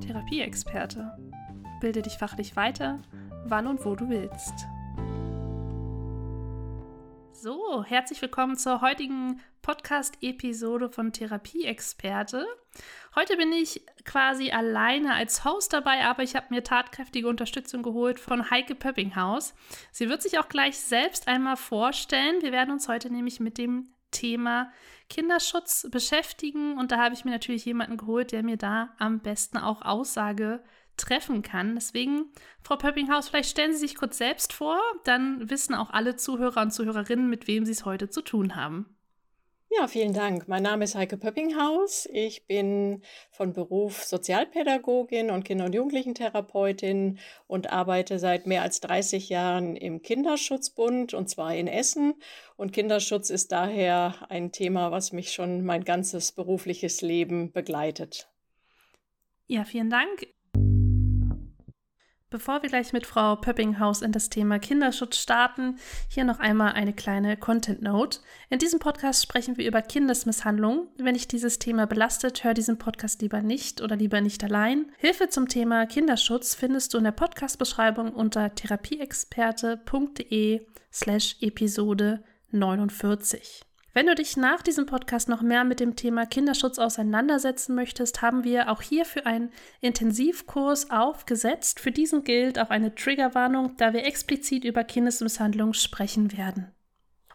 Therapieexperte. 0.00 1.16
Bilde 1.80 2.02
dich 2.02 2.14
fachlich 2.14 2.56
weiter, 2.56 3.00
wann 3.44 3.66
und 3.66 3.84
wo 3.84 3.94
du 3.94 4.08
willst. 4.08 4.54
So, 7.32 7.84
herzlich 7.84 8.22
willkommen 8.22 8.56
zur 8.56 8.80
heutigen 8.80 9.40
Podcast-Episode 9.62 10.90
von 10.90 11.12
Therapieexperte. 11.12 12.46
Heute 13.16 13.36
bin 13.36 13.52
ich 13.52 13.84
quasi 14.04 14.52
alleine 14.52 15.14
als 15.14 15.44
Host 15.44 15.72
dabei, 15.72 16.04
aber 16.04 16.22
ich 16.22 16.36
habe 16.36 16.46
mir 16.50 16.62
tatkräftige 16.62 17.28
Unterstützung 17.28 17.82
geholt 17.82 18.20
von 18.20 18.50
Heike 18.50 18.74
Pöppinghaus. 18.74 19.54
Sie 19.90 20.08
wird 20.08 20.22
sich 20.22 20.38
auch 20.38 20.48
gleich 20.48 20.78
selbst 20.78 21.26
einmal 21.26 21.56
vorstellen. 21.56 22.42
Wir 22.42 22.52
werden 22.52 22.70
uns 22.70 22.88
heute 22.88 23.10
nämlich 23.10 23.40
mit 23.40 23.58
dem 23.58 23.92
Thema 24.12 24.70
Kinderschutz 25.10 25.88
beschäftigen 25.90 26.78
und 26.78 26.92
da 26.92 26.98
habe 26.98 27.14
ich 27.14 27.24
mir 27.24 27.32
natürlich 27.32 27.64
jemanden 27.64 27.96
geholt, 27.96 28.30
der 28.30 28.44
mir 28.44 28.56
da 28.56 28.94
am 28.98 29.18
besten 29.18 29.58
auch 29.58 29.82
Aussage 29.82 30.62
treffen 30.96 31.42
kann. 31.42 31.74
Deswegen, 31.74 32.26
Frau 32.62 32.76
Pöppinghaus, 32.76 33.28
vielleicht 33.28 33.50
stellen 33.50 33.72
Sie 33.72 33.78
sich 33.78 33.96
kurz 33.96 34.18
selbst 34.18 34.52
vor, 34.52 34.78
dann 35.04 35.50
wissen 35.50 35.74
auch 35.74 35.90
alle 35.90 36.16
Zuhörer 36.16 36.62
und 36.62 36.72
Zuhörerinnen, 36.72 37.28
mit 37.28 37.46
wem 37.46 37.64
Sie 37.64 37.72
es 37.72 37.84
heute 37.84 38.08
zu 38.08 38.22
tun 38.22 38.54
haben. 38.54 38.94
Ja, 39.74 39.86
vielen 39.86 40.12
Dank. 40.12 40.48
Mein 40.48 40.62
Name 40.62 40.84
ist 40.84 40.94
Heike 40.94 41.16
Pöppinghaus. 41.16 42.06
Ich 42.12 42.46
bin 42.46 43.00
von 43.30 43.54
Beruf 43.54 44.02
Sozialpädagogin 44.04 45.30
und 45.30 45.44
Kinder- 45.44 45.64
und 45.64 45.74
Jugendlichentherapeutin 45.74 47.18
und 47.46 47.72
arbeite 47.72 48.18
seit 48.18 48.46
mehr 48.46 48.60
als 48.60 48.80
30 48.80 49.30
Jahren 49.30 49.74
im 49.76 50.02
Kinderschutzbund 50.02 51.14
und 51.14 51.30
zwar 51.30 51.54
in 51.54 51.68
Essen. 51.68 52.14
Und 52.56 52.72
Kinderschutz 52.72 53.30
ist 53.30 53.50
daher 53.50 54.26
ein 54.28 54.52
Thema, 54.52 54.90
was 54.90 55.12
mich 55.12 55.32
schon 55.32 55.64
mein 55.64 55.84
ganzes 55.84 56.32
berufliches 56.32 57.00
Leben 57.00 57.50
begleitet. 57.50 58.28
Ja, 59.46 59.64
vielen 59.64 59.88
Dank. 59.88 60.26
Bevor 62.32 62.62
wir 62.62 62.70
gleich 62.70 62.94
mit 62.94 63.04
Frau 63.04 63.36
Pöppinghaus 63.36 64.00
in 64.00 64.10
das 64.10 64.30
Thema 64.30 64.58
Kinderschutz 64.58 65.18
starten, 65.18 65.76
hier 66.08 66.24
noch 66.24 66.40
einmal 66.40 66.72
eine 66.72 66.94
kleine 66.94 67.36
Content 67.36 67.82
Note. 67.82 68.20
In 68.48 68.58
diesem 68.58 68.78
Podcast 68.78 69.22
sprechen 69.22 69.58
wir 69.58 69.66
über 69.66 69.82
Kindesmisshandlung. 69.82 70.88
Wenn 70.96 71.12
dich 71.12 71.28
dieses 71.28 71.58
Thema 71.58 71.86
belastet, 71.86 72.42
hör 72.42 72.54
diesen 72.54 72.78
Podcast 72.78 73.20
lieber 73.20 73.42
nicht 73.42 73.82
oder 73.82 73.96
lieber 73.96 74.22
nicht 74.22 74.42
allein. 74.42 74.90
Hilfe 74.96 75.28
zum 75.28 75.46
Thema 75.46 75.84
Kinderschutz 75.84 76.54
findest 76.54 76.94
du 76.94 76.98
in 76.98 77.04
der 77.04 77.12
Podcast-Beschreibung 77.12 78.14
unter 78.14 78.54
therapieexperte.de 78.54 80.66
slash 80.90 81.36
Episode 81.42 82.24
49. 82.50 83.66
Wenn 83.94 84.06
du 84.06 84.14
dich 84.14 84.38
nach 84.38 84.62
diesem 84.62 84.86
Podcast 84.86 85.28
noch 85.28 85.42
mehr 85.42 85.64
mit 85.64 85.78
dem 85.78 85.96
Thema 85.96 86.24
Kinderschutz 86.24 86.78
auseinandersetzen 86.78 87.74
möchtest, 87.74 88.22
haben 88.22 88.42
wir 88.42 88.70
auch 88.70 88.80
hierfür 88.80 89.26
einen 89.26 89.50
Intensivkurs 89.82 90.90
aufgesetzt. 90.90 91.78
Für 91.78 91.92
diesen 91.92 92.24
gilt 92.24 92.58
auch 92.58 92.70
eine 92.70 92.94
Triggerwarnung, 92.94 93.76
da 93.76 93.92
wir 93.92 94.06
explizit 94.06 94.64
über 94.64 94.82
Kindesmisshandlung 94.82 95.74
sprechen 95.74 96.36
werden. 96.36 96.72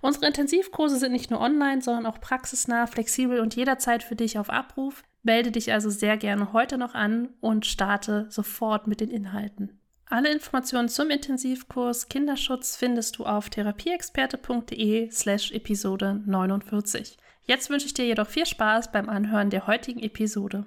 Unsere 0.02 0.26
Intensivkurse 0.26 0.98
sind 0.98 1.12
nicht 1.12 1.30
nur 1.30 1.42
online, 1.42 1.84
sondern 1.84 2.08
auch 2.08 2.20
praxisnah, 2.20 2.88
flexibel 2.88 3.40
und 3.40 3.56
jederzeit 3.56 4.02
für 4.02 4.16
dich 4.16 4.40
auf 4.40 4.50
Abruf. 4.50 5.04
Melde 5.22 5.52
dich 5.52 5.72
also 5.74 5.92
sehr 5.92 6.18
gerne 6.18 6.54
heute 6.54 6.80
noch 6.80 6.96
an 6.96 7.30
und 7.40 7.68
starte 7.68 8.26
sofort 8.30 8.88
mit 8.88 9.00
den 9.00 9.12
Inhalten. 9.12 9.80
Alle 10.10 10.32
Informationen 10.32 10.88
zum 10.88 11.10
Intensivkurs 11.10 12.08
Kinderschutz 12.08 12.78
findest 12.78 13.18
du 13.18 13.26
auf 13.26 13.50
therapieexperte.de 13.50 15.12
slash 15.12 15.52
Episode 15.52 16.22
49. 16.26 17.18
Jetzt 17.44 17.70
wünsche 17.70 17.88
ich 17.88 17.94
dir 17.94 18.06
jedoch 18.06 18.28
viel 18.28 18.46
Spaß 18.46 18.94
beim 18.94 19.10
Anhören 19.10 19.50
der 19.50 19.68
heutigen 19.68 20.00
Episode. 20.00 20.66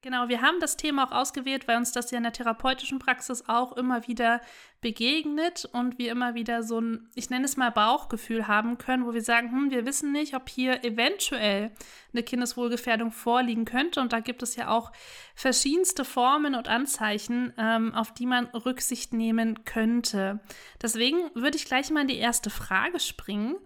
Genau, 0.00 0.28
wir 0.28 0.42
haben 0.42 0.60
das 0.60 0.76
Thema 0.76 1.04
auch 1.08 1.10
ausgewählt, 1.10 1.66
weil 1.66 1.76
uns 1.76 1.90
das 1.90 2.12
ja 2.12 2.18
in 2.18 2.22
der 2.22 2.32
therapeutischen 2.32 3.00
Praxis 3.00 3.48
auch 3.48 3.76
immer 3.76 4.06
wieder 4.06 4.40
begegnet 4.80 5.68
und 5.72 5.98
wir 5.98 6.12
immer 6.12 6.34
wieder 6.36 6.62
so 6.62 6.80
ein, 6.80 7.08
ich 7.16 7.30
nenne 7.30 7.46
es 7.46 7.56
mal 7.56 7.70
Bauchgefühl 7.70 8.46
haben 8.46 8.78
können, 8.78 9.06
wo 9.06 9.12
wir 9.12 9.22
sagen, 9.22 9.50
hm, 9.50 9.70
wir 9.72 9.84
wissen 9.86 10.12
nicht, 10.12 10.34
ob 10.34 10.48
hier 10.48 10.84
eventuell 10.84 11.72
eine 12.12 12.22
Kindeswohlgefährdung 12.22 13.10
vorliegen 13.10 13.64
könnte. 13.64 14.00
Und 14.00 14.12
da 14.12 14.20
gibt 14.20 14.44
es 14.44 14.54
ja 14.54 14.68
auch 14.68 14.92
verschiedenste 15.34 16.04
Formen 16.04 16.54
und 16.54 16.68
Anzeichen, 16.68 17.52
ähm, 17.58 17.92
auf 17.92 18.14
die 18.14 18.26
man 18.26 18.46
Rücksicht 18.46 19.12
nehmen 19.12 19.64
könnte. 19.64 20.38
Deswegen 20.80 21.18
würde 21.34 21.56
ich 21.56 21.64
gleich 21.64 21.90
mal 21.90 22.02
in 22.02 22.08
die 22.08 22.18
erste 22.18 22.50
Frage 22.50 23.00
springen. 23.00 23.56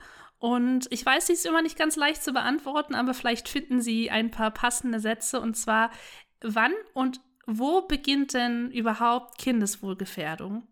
Und 0.43 0.89
ich 0.91 1.07
weiß, 1.07 1.29
sie 1.29 1.35
ist 1.35 1.47
immer 1.47 1.63
nicht 1.63 1.79
ganz 1.79 1.95
leicht 1.95 2.25
zu 2.25 2.33
beantworten, 2.33 2.97
aber 2.97 3.15
vielleicht 3.15 3.49
finden 3.49 3.81
Sie 3.81 4.11
ein 4.11 4.33
paar 4.33 4.51
passende 4.51 4.99
Sätze. 4.99 5.41
Und 5.41 5.57
zwar, 5.57 5.93
wann 6.41 6.73
und 6.95 7.21
wo 7.47 7.83
beginnt 7.83 8.35
denn 8.35 8.73
überhaupt 8.73 9.39
Kindeswohlgefährdung? 9.39 10.67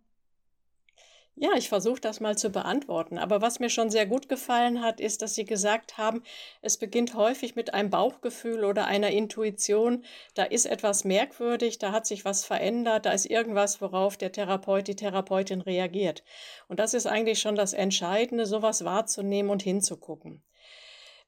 Ja, 1.43 1.53
ich 1.57 1.71
versuche 1.71 2.03
das 2.03 2.21
mal 2.21 2.37
zu 2.37 2.51
beantworten. 2.51 3.17
Aber 3.17 3.41
was 3.41 3.61
mir 3.61 3.71
schon 3.71 3.89
sehr 3.89 4.05
gut 4.05 4.29
gefallen 4.29 4.83
hat, 4.83 5.01
ist, 5.01 5.23
dass 5.23 5.35
Sie 5.35 5.47
gesagt 5.47 5.97
haben, 5.97 6.23
es 6.61 6.77
beginnt 6.77 7.15
häufig 7.15 7.57
mit 7.57 7.73
einem 7.73 7.89
Bauchgefühl 7.89 8.63
oder 8.63 8.85
einer 8.85 9.09
Intuition. 9.09 10.05
Da 10.35 10.43
ist 10.43 10.67
etwas 10.67 11.05
merkwürdig, 11.05 11.79
da 11.79 11.93
hat 11.93 12.07
sich 12.07 12.27
was 12.27 12.45
verändert, 12.45 13.07
da 13.07 13.13
ist 13.13 13.25
irgendwas, 13.25 13.81
worauf 13.81 14.19
der 14.19 14.33
Therapeut, 14.33 14.87
die 14.87 14.97
Therapeutin 14.97 15.63
reagiert. 15.63 16.25
Und 16.69 16.79
das 16.79 16.93
ist 16.93 17.07
eigentlich 17.07 17.41
schon 17.41 17.55
das 17.55 17.73
Entscheidende, 17.73 18.45
sowas 18.45 18.85
wahrzunehmen 18.85 19.51
und 19.51 19.63
hinzugucken. 19.63 20.43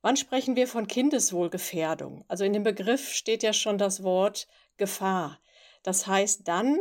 Wann 0.03 0.19
sprechen 0.19 0.57
wir 0.57 0.69
von 0.69 0.89
Kindeswohlgefährdung? 0.89 2.27
Also 2.29 2.45
in 2.45 2.53
dem 2.53 2.65
Begriff 2.65 3.15
steht 3.15 3.43
ja 3.43 3.55
schon 3.55 3.79
das 3.79 4.03
Wort 4.03 4.47
Gefahr. 4.77 5.41
Das 5.83 6.07
heißt 6.07 6.47
dann, 6.47 6.79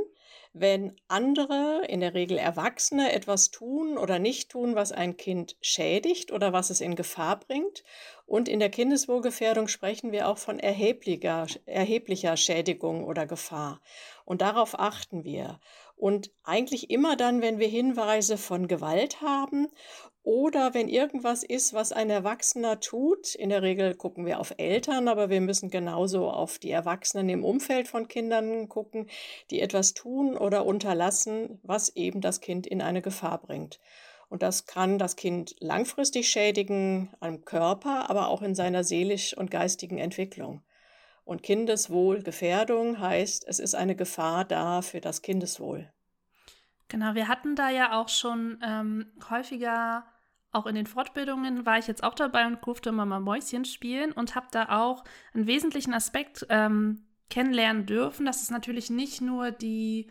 wenn 0.54 0.96
andere, 1.08 1.84
in 1.88 2.02
der 2.02 2.14
Regel 2.14 2.38
Erwachsene, 2.38 3.14
etwas 3.14 3.52
tun 3.52 3.98
oder 3.98 4.20
nicht 4.20 4.50
tun, 4.52 4.76
was 4.76 4.92
ein 4.92 5.18
Kind 5.18 5.56
schädigt 5.62 6.32
oder 6.32 6.52
was 6.54 6.70
es 6.70 6.82
in 6.82 6.96
Gefahr 6.96 7.40
bringt. 7.40 7.84
Und 8.32 8.48
in 8.48 8.62
der 8.62 8.70
Kindeswohlgefährdung 8.70 9.68
sprechen 9.68 10.14
wir 10.14 10.30
auch 10.30 10.38
von 10.38 10.58
erheblicher, 10.58 11.48
erheblicher 11.66 12.38
Schädigung 12.38 13.04
oder 13.04 13.28
Gefahr. 13.28 13.82
Und 14.24 14.42
darauf 14.42 14.80
achten 14.80 15.26
wir. 15.26 15.60
Und 15.98 16.32
eigentlich 16.46 16.90
immer 16.92 17.18
dann, 17.18 17.42
wenn 17.42 17.60
wir 17.60 17.68
Hinweise 17.68 18.38
von 18.38 18.70
Gewalt 18.70 19.20
haben 19.20 19.68
oder 20.24 20.74
wenn 20.74 20.88
irgendwas 20.88 21.44
ist, 21.44 21.74
was 21.74 21.92
ein 21.92 22.10
Erwachsener 22.10 22.80
tut, 22.80 23.36
in 23.36 23.50
der 23.50 23.64
Regel 23.64 23.96
gucken 23.96 24.26
wir 24.26 24.40
auf 24.40 24.54
Eltern, 24.56 25.10
aber 25.10 25.30
wir 25.30 25.42
müssen 25.42 25.70
genauso 25.70 26.30
auf 26.30 26.58
die 26.58 26.72
Erwachsenen 26.72 27.28
im 27.28 27.44
Umfeld 27.44 27.90
von 27.90 28.08
Kindern 28.08 28.70
gucken, 28.70 29.10
die 29.50 29.60
etwas 29.60 29.94
tun 29.94 30.38
oder 30.38 30.66
unterlassen, 30.66 31.60
was 31.64 31.98
eben 31.98 32.22
das 32.22 32.40
Kind 32.40 32.66
in 32.66 32.82
eine 32.82 33.02
Gefahr 33.02 33.42
bringt. 33.42 33.82
Und 34.32 34.44
das 34.44 34.66
kann 34.66 34.98
das 34.98 35.18
Kind 35.18 35.58
langfristig 35.60 36.30
schädigen 36.30 37.14
am 37.20 37.44
Körper, 37.44 38.10
aber 38.10 38.30
auch 38.30 38.42
in 38.42 38.56
seiner 38.56 38.86
seelisch 38.86 39.36
und 39.36 39.52
geistigen 39.52 39.98
Entwicklung. 39.98 40.64
Und 41.26 41.44
Kindeswohlgefährdung 41.44 42.98
heißt, 43.02 43.46
es 43.46 43.60
ist 43.60 43.76
eine 43.76 43.94
Gefahr 43.94 44.46
da 44.46 44.82
für 44.82 45.02
das 45.02 45.22
Kindeswohl. 45.22 45.92
Genau, 46.88 47.14
wir 47.14 47.28
hatten 47.28 47.58
da 47.58 47.72
ja 47.72 48.00
auch 48.00 48.08
schon 48.08 48.58
ähm, 48.66 49.12
häufiger, 49.30 50.06
auch 50.54 50.66
in 50.66 50.76
den 50.76 50.88
Fortbildungen 50.88 51.66
war 51.66 51.78
ich 51.78 51.88
jetzt 51.88 52.02
auch 52.02 52.14
dabei 52.14 52.48
und 52.48 52.66
durfte 52.66 52.94
Mama 52.94 53.20
Mäuschen 53.20 53.66
spielen 53.66 54.14
und 54.14 54.36
habe 54.36 54.48
da 54.52 54.80
auch 54.80 55.04
einen 55.34 55.46
wesentlichen 55.46 55.94
Aspekt 55.94 56.46
ähm, 56.48 57.04
kennenlernen 57.30 57.86
dürfen, 57.86 58.26
dass 58.26 58.42
es 58.42 58.50
natürlich 58.50 58.90
nicht 58.90 59.20
nur 59.20 59.52
die 59.52 60.10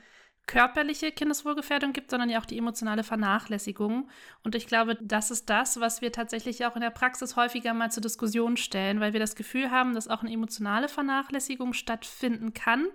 körperliche 0.50 1.12
Kindeswohlgefährdung 1.12 1.92
gibt, 1.92 2.10
sondern 2.10 2.28
ja 2.28 2.40
auch 2.40 2.44
die 2.44 2.58
emotionale 2.58 3.04
Vernachlässigung. 3.04 4.08
Und 4.42 4.56
ich 4.56 4.66
glaube, 4.66 4.98
das 5.00 5.30
ist 5.30 5.48
das, 5.48 5.78
was 5.78 6.02
wir 6.02 6.10
tatsächlich 6.10 6.66
auch 6.66 6.74
in 6.74 6.80
der 6.80 6.90
Praxis 6.90 7.36
häufiger 7.36 7.72
mal 7.72 7.92
zur 7.92 8.00
Diskussion 8.00 8.56
stellen, 8.56 8.98
weil 8.98 9.12
wir 9.12 9.20
das 9.20 9.36
Gefühl 9.36 9.70
haben, 9.70 9.94
dass 9.94 10.08
auch 10.08 10.22
eine 10.22 10.32
emotionale 10.32 10.88
Vernachlässigung 10.88 11.72
stattfinden 11.72 12.52
kann 12.52 12.88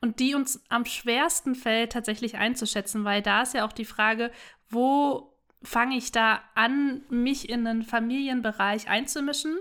und 0.00 0.20
die 0.20 0.36
uns 0.36 0.62
am 0.68 0.84
schwersten 0.84 1.56
fällt, 1.56 1.90
tatsächlich 1.90 2.36
einzuschätzen, 2.36 3.04
weil 3.04 3.22
da 3.22 3.42
ist 3.42 3.54
ja 3.54 3.66
auch 3.66 3.72
die 3.72 3.84
Frage, 3.84 4.30
wo 4.68 5.34
fange 5.64 5.96
ich 5.96 6.12
da 6.12 6.40
an, 6.54 7.02
mich 7.08 7.48
in 7.48 7.64
den 7.64 7.82
Familienbereich 7.82 8.88
einzumischen 8.88 9.58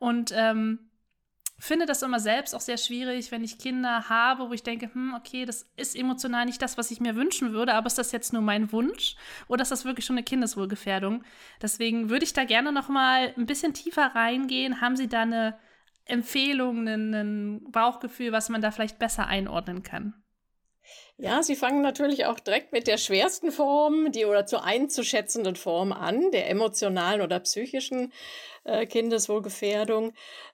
und 0.00 0.32
ähm, 0.34 0.87
finde 1.58 1.86
das 1.86 2.02
immer 2.02 2.20
selbst 2.20 2.54
auch 2.54 2.60
sehr 2.60 2.78
schwierig, 2.78 3.32
wenn 3.32 3.42
ich 3.42 3.58
Kinder 3.58 4.08
habe, 4.08 4.48
wo 4.48 4.52
ich 4.52 4.62
denke, 4.62 4.92
hm, 4.92 5.14
okay, 5.14 5.44
das 5.44 5.66
ist 5.76 5.96
emotional 5.96 6.46
nicht 6.46 6.62
das, 6.62 6.78
was 6.78 6.90
ich 6.90 7.00
mir 7.00 7.16
wünschen 7.16 7.52
würde, 7.52 7.74
aber 7.74 7.88
ist 7.88 7.98
das 7.98 8.12
jetzt 8.12 8.32
nur 8.32 8.42
mein 8.42 8.70
Wunsch 8.72 9.16
oder 9.48 9.62
ist 9.62 9.70
das 9.70 9.84
wirklich 9.84 10.06
schon 10.06 10.16
eine 10.16 10.24
Kindeswohlgefährdung? 10.24 11.24
Deswegen 11.60 12.10
würde 12.10 12.24
ich 12.24 12.32
da 12.32 12.44
gerne 12.44 12.72
noch 12.72 12.88
mal 12.88 13.34
ein 13.36 13.46
bisschen 13.46 13.74
tiefer 13.74 14.14
reingehen. 14.14 14.80
Haben 14.80 14.96
Sie 14.96 15.08
da 15.08 15.22
eine 15.22 15.58
Empfehlung, 16.04 16.86
ein 16.86 17.66
Bauchgefühl, 17.70 18.32
was 18.32 18.48
man 18.48 18.62
da 18.62 18.70
vielleicht 18.70 18.98
besser 18.98 19.26
einordnen 19.26 19.82
kann? 19.82 20.14
Ja, 21.20 21.42
Sie 21.42 21.56
fangen 21.56 21.82
natürlich 21.82 22.26
auch 22.26 22.38
direkt 22.38 22.72
mit 22.72 22.86
der 22.86 22.96
schwersten 22.96 23.50
Form, 23.50 24.12
die 24.12 24.24
oder 24.24 24.46
zu 24.46 24.62
einzuschätzenden 24.62 25.56
Form 25.56 25.92
an, 25.92 26.30
der 26.30 26.48
emotionalen 26.48 27.20
oder 27.20 27.40
psychischen 27.40 28.12
äh, 28.68 28.86
Kindeswohlgefährdung. 28.86 30.12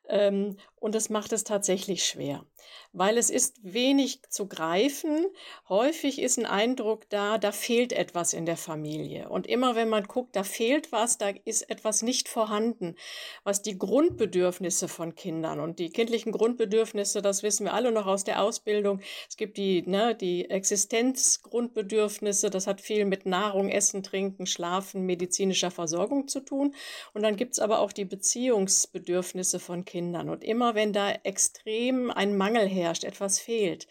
Ähm, 0.08 0.56
und 0.84 0.94
das 0.94 1.08
macht 1.08 1.32
es 1.32 1.44
tatsächlich 1.44 2.04
schwer, 2.04 2.44
weil 2.92 3.16
es 3.16 3.30
ist 3.30 3.56
wenig 3.62 4.20
zu 4.28 4.48
greifen. 4.48 5.24
Häufig 5.70 6.20
ist 6.20 6.38
ein 6.38 6.44
Eindruck 6.44 7.08
da, 7.08 7.38
da 7.38 7.52
fehlt 7.52 7.94
etwas 7.94 8.34
in 8.34 8.44
der 8.44 8.58
Familie. 8.58 9.30
Und 9.30 9.46
immer 9.46 9.76
wenn 9.76 9.88
man 9.88 10.04
guckt, 10.04 10.36
da 10.36 10.44
fehlt 10.44 10.92
was, 10.92 11.16
da 11.16 11.30
ist 11.46 11.70
etwas 11.70 12.02
nicht 12.02 12.28
vorhanden, 12.28 12.96
was 13.44 13.62
die 13.62 13.78
Grundbedürfnisse 13.78 14.88
von 14.88 15.14
Kindern 15.14 15.58
und 15.58 15.78
die 15.78 15.88
kindlichen 15.88 16.32
Grundbedürfnisse, 16.32 17.22
das 17.22 17.42
wissen 17.42 17.64
wir 17.64 17.72
alle 17.72 17.90
noch 17.90 18.06
aus 18.06 18.24
der 18.24 18.42
Ausbildung. 18.42 19.00
Es 19.26 19.38
gibt 19.38 19.56
die, 19.56 19.84
ne, 19.86 20.14
die 20.14 20.50
Existenzgrundbedürfnisse, 20.50 22.50
das 22.50 22.66
hat 22.66 22.82
viel 22.82 23.06
mit 23.06 23.24
Nahrung, 23.24 23.70
Essen, 23.70 24.02
Trinken, 24.02 24.44
Schlafen, 24.44 25.06
medizinischer 25.06 25.70
Versorgung 25.70 26.28
zu 26.28 26.40
tun. 26.40 26.74
Und 27.14 27.22
dann 27.22 27.36
gibt 27.36 27.54
es 27.54 27.58
aber 27.58 27.78
auch 27.78 27.92
die 27.92 28.03
Beziehungsbedürfnisse 28.04 29.58
von 29.58 29.84
Kindern. 29.84 30.28
Und 30.28 30.44
immer 30.44 30.74
wenn 30.74 30.92
da 30.92 31.10
extrem 31.22 32.10
ein 32.10 32.36
Mangel 32.36 32.68
herrscht, 32.68 33.04
etwas 33.04 33.38
fehlt, 33.38 33.86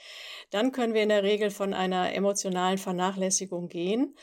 dann 0.50 0.72
können 0.72 0.94
wir 0.94 1.04
in 1.04 1.10
der 1.10 1.24
Regel 1.24 1.52
von 1.52 1.74
einer 1.74 2.14
emotionalen 2.14 2.78
Vernachlässigung 2.78 3.70
gehen. 3.70 4.16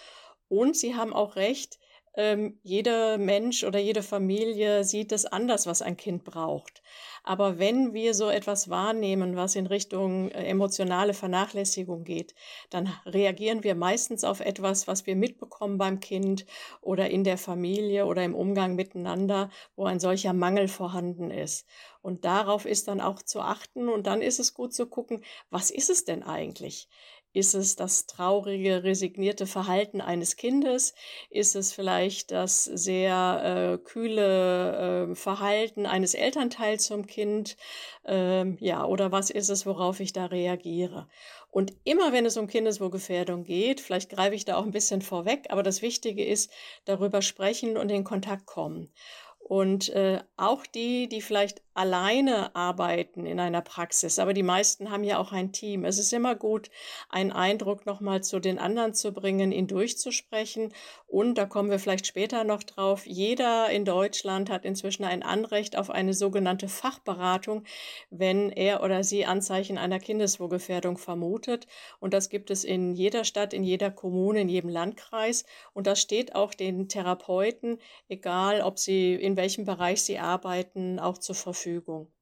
Und 0.48 0.76
Sie 0.76 0.94
haben 0.94 1.12
auch 1.12 1.36
recht, 1.36 1.78
ähm, 2.14 2.58
jeder 2.62 3.18
Mensch 3.18 3.62
oder 3.64 3.78
jede 3.78 4.02
Familie 4.02 4.84
sieht 4.84 5.12
es 5.12 5.26
anders, 5.26 5.66
was 5.66 5.80
ein 5.80 5.96
Kind 5.96 6.24
braucht. 6.24 6.82
Aber 7.22 7.58
wenn 7.58 7.92
wir 7.92 8.14
so 8.14 8.28
etwas 8.28 8.70
wahrnehmen, 8.70 9.36
was 9.36 9.56
in 9.56 9.66
Richtung 9.66 10.30
äh, 10.30 10.44
emotionale 10.44 11.14
Vernachlässigung 11.14 12.04
geht, 12.04 12.34
dann 12.70 12.88
reagieren 13.06 13.62
wir 13.64 13.74
meistens 13.74 14.24
auf 14.24 14.40
etwas, 14.40 14.86
was 14.86 15.06
wir 15.06 15.16
mitbekommen 15.16 15.78
beim 15.78 16.00
Kind 16.00 16.46
oder 16.80 17.10
in 17.10 17.24
der 17.24 17.38
Familie 17.38 18.06
oder 18.06 18.24
im 18.24 18.34
Umgang 18.34 18.74
miteinander, 18.74 19.50
wo 19.76 19.84
ein 19.84 20.00
solcher 20.00 20.32
Mangel 20.32 20.68
vorhanden 20.68 21.30
ist. 21.30 21.66
Und 22.02 22.24
darauf 22.24 22.64
ist 22.64 22.88
dann 22.88 23.00
auch 23.00 23.22
zu 23.22 23.40
achten 23.40 23.88
und 23.88 24.06
dann 24.06 24.22
ist 24.22 24.40
es 24.40 24.54
gut 24.54 24.72
zu 24.72 24.86
gucken, 24.86 25.22
was 25.50 25.70
ist 25.70 25.90
es 25.90 26.04
denn 26.04 26.22
eigentlich? 26.22 26.88
Ist 27.32 27.54
es 27.54 27.76
das 27.76 28.06
traurige, 28.06 28.82
resignierte 28.82 29.46
Verhalten 29.46 30.00
eines 30.00 30.36
Kindes? 30.36 30.94
Ist 31.30 31.54
es 31.54 31.72
vielleicht 31.72 32.32
das 32.32 32.64
sehr 32.64 33.78
äh, 33.78 33.84
kühle 33.84 35.10
äh, 35.10 35.14
Verhalten 35.14 35.86
eines 35.86 36.14
Elternteils 36.14 36.86
zum 36.86 37.06
Kind? 37.06 37.56
Ähm, 38.04 38.56
ja, 38.60 38.84
oder 38.84 39.12
was 39.12 39.30
ist 39.30 39.48
es, 39.48 39.64
worauf 39.64 40.00
ich 40.00 40.12
da 40.12 40.26
reagiere? 40.26 41.08
Und 41.52 41.72
immer 41.84 42.12
wenn 42.12 42.26
es 42.26 42.36
um 42.36 42.48
Kindeswohlgefährdung 42.48 43.44
geht, 43.44 43.80
vielleicht 43.80 44.10
greife 44.10 44.34
ich 44.34 44.44
da 44.44 44.56
auch 44.56 44.64
ein 44.64 44.72
bisschen 44.72 45.02
vorweg, 45.02 45.46
aber 45.50 45.62
das 45.62 45.82
Wichtige 45.82 46.24
ist, 46.24 46.50
darüber 46.84 47.22
sprechen 47.22 47.76
und 47.76 47.90
in 47.90 48.04
Kontakt 48.04 48.46
kommen. 48.46 48.92
Und 49.38 49.88
äh, 49.90 50.20
auch 50.36 50.64
die, 50.64 51.08
die 51.08 51.22
vielleicht 51.22 51.62
alleine 51.74 52.54
arbeiten 52.56 53.26
in 53.26 53.38
einer 53.38 53.62
Praxis, 53.62 54.18
aber 54.18 54.34
die 54.34 54.42
meisten 54.42 54.90
haben 54.90 55.04
ja 55.04 55.18
auch 55.18 55.32
ein 55.32 55.52
Team. 55.52 55.84
Es 55.84 55.98
ist 55.98 56.12
immer 56.12 56.34
gut, 56.34 56.70
einen 57.08 57.30
Eindruck 57.30 57.86
nochmal 57.86 58.22
zu 58.22 58.40
den 58.40 58.58
anderen 58.58 58.92
zu 58.94 59.12
bringen, 59.12 59.52
ihn 59.52 59.66
durchzusprechen. 59.66 60.72
Und 61.06 61.38
da 61.38 61.46
kommen 61.46 61.70
wir 61.70 61.78
vielleicht 61.78 62.06
später 62.06 62.44
noch 62.44 62.62
drauf. 62.62 63.06
Jeder 63.06 63.70
in 63.70 63.84
Deutschland 63.84 64.50
hat 64.50 64.64
inzwischen 64.64 65.04
ein 65.04 65.22
Anrecht 65.22 65.76
auf 65.76 65.90
eine 65.90 66.14
sogenannte 66.14 66.68
Fachberatung, 66.68 67.64
wenn 68.10 68.50
er 68.50 68.82
oder 68.82 69.04
sie 69.04 69.24
Anzeichen 69.26 69.78
einer 69.78 70.00
Kindeswohlgefährdung 70.00 70.98
vermutet. 70.98 71.66
Und 72.00 72.14
das 72.14 72.28
gibt 72.28 72.50
es 72.50 72.64
in 72.64 72.94
jeder 72.94 73.24
Stadt, 73.24 73.52
in 73.52 73.64
jeder 73.64 73.90
Kommune, 73.90 74.40
in 74.40 74.48
jedem 74.48 74.70
Landkreis. 74.70 75.44
Und 75.72 75.86
das 75.86 76.00
steht 76.00 76.34
auch 76.34 76.52
den 76.52 76.88
Therapeuten, 76.88 77.78
egal 78.08 78.60
ob 78.62 78.78
sie 78.78 79.14
in 79.14 79.36
welchem 79.36 79.64
Bereich 79.64 80.02
sie 80.02 80.18
arbeiten, 80.18 80.98
auch 80.98 81.18
zur 81.18 81.34
Verfügung. 81.36 81.59
Verfügung. 81.60 82.12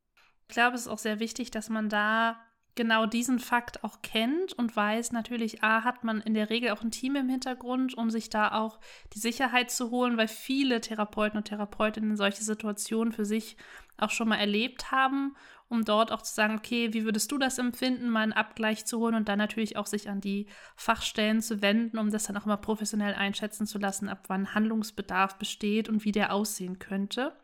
Ich 0.49 0.55
glaube, 0.55 0.77
es 0.77 0.83
ist 0.83 0.89
auch 0.89 0.99
sehr 0.99 1.21
wichtig, 1.21 1.51
dass 1.51 1.69
man 1.69 1.89
da 1.89 2.39
genau 2.75 3.07
diesen 3.07 3.41
Fakt 3.41 3.83
auch 3.83 4.03
kennt 4.03 4.53
und 4.53 4.75
weiß 4.77 5.11
natürlich, 5.11 5.65
A, 5.65 5.83
hat 5.83 6.05
man 6.05 6.21
in 6.21 6.33
der 6.33 6.49
Regel 6.49 6.71
auch 6.71 6.83
ein 6.83 6.93
Team 6.93 7.17
im 7.17 7.29
Hintergrund, 7.29 7.99
um 7.99 8.09
sich 8.09 8.31
da 8.31 8.53
auch 8.53 8.79
die 9.15 9.19
Sicherheit 9.19 9.73
zu 9.73 9.91
holen, 9.91 10.17
weil 10.17 10.29
viele 10.29 10.81
Therapeuten 10.81 11.39
und 11.39 11.49
Therapeutinnen 11.49 12.17
solche 12.17 12.45
Situationen 12.45 13.13
für 13.13 13.25
sich 13.25 13.57
auch 13.97 14.11
schon 14.11 14.29
mal 14.29 14.37
erlebt 14.37 14.93
haben, 14.93 15.35
um 15.69 15.85
dort 15.85 16.13
auch 16.13 16.23
zu 16.23 16.33
sagen, 16.33 16.57
okay, 16.57 16.95
wie 16.95 17.05
würdest 17.05 17.33
du 17.33 17.39
das 17.39 17.59
empfinden, 17.59 18.11
mal 18.11 18.23
einen 18.23 18.33
Abgleich 18.33 18.87
zu 18.87 19.01
holen 19.01 19.17
und 19.17 19.29
dann 19.29 19.39
natürlich 19.39 19.77
auch 19.77 19.87
sich 19.87 20.09
an 20.09 20.21
die 20.21 20.47
Fachstellen 20.77 21.43
zu 21.43 21.61
wenden, 21.61 21.99
um 21.99 22.11
das 22.11 22.25
dann 22.25 22.37
auch 22.37 22.47
mal 22.47 22.57
professionell 22.59 23.15
einschätzen 23.15 23.67
zu 23.67 23.79
lassen, 23.79 24.09
ab 24.09 24.27
wann 24.29 24.55
Handlungsbedarf 24.55 25.37
besteht 25.37 25.89
und 25.89 26.05
wie 26.05 26.13
der 26.13 26.33
aussehen 26.33 26.79
könnte. 26.79 27.37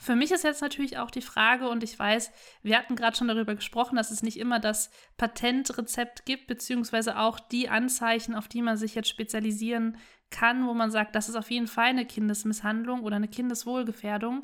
Für 0.00 0.16
mich 0.16 0.30
ist 0.30 0.44
jetzt 0.44 0.62
natürlich 0.62 0.96
auch 0.96 1.10
die 1.10 1.20
Frage, 1.20 1.68
und 1.68 1.84
ich 1.84 1.98
weiß, 1.98 2.32
wir 2.62 2.78
hatten 2.78 2.96
gerade 2.96 3.14
schon 3.18 3.28
darüber 3.28 3.54
gesprochen, 3.54 3.96
dass 3.96 4.10
es 4.10 4.22
nicht 4.22 4.38
immer 4.38 4.58
das 4.58 4.90
Patentrezept 5.18 6.24
gibt, 6.24 6.46
beziehungsweise 6.46 7.18
auch 7.18 7.38
die 7.38 7.68
Anzeichen, 7.68 8.34
auf 8.34 8.48
die 8.48 8.62
man 8.62 8.78
sich 8.78 8.94
jetzt 8.94 9.10
spezialisieren 9.10 9.98
kann, 10.30 10.66
wo 10.66 10.72
man 10.72 10.90
sagt, 10.90 11.14
das 11.14 11.28
ist 11.28 11.36
auf 11.36 11.50
jeden 11.50 11.66
Fall 11.66 11.88
eine 11.88 12.06
Kindesmisshandlung 12.06 13.02
oder 13.02 13.16
eine 13.16 13.28
Kindeswohlgefährdung. 13.28 14.42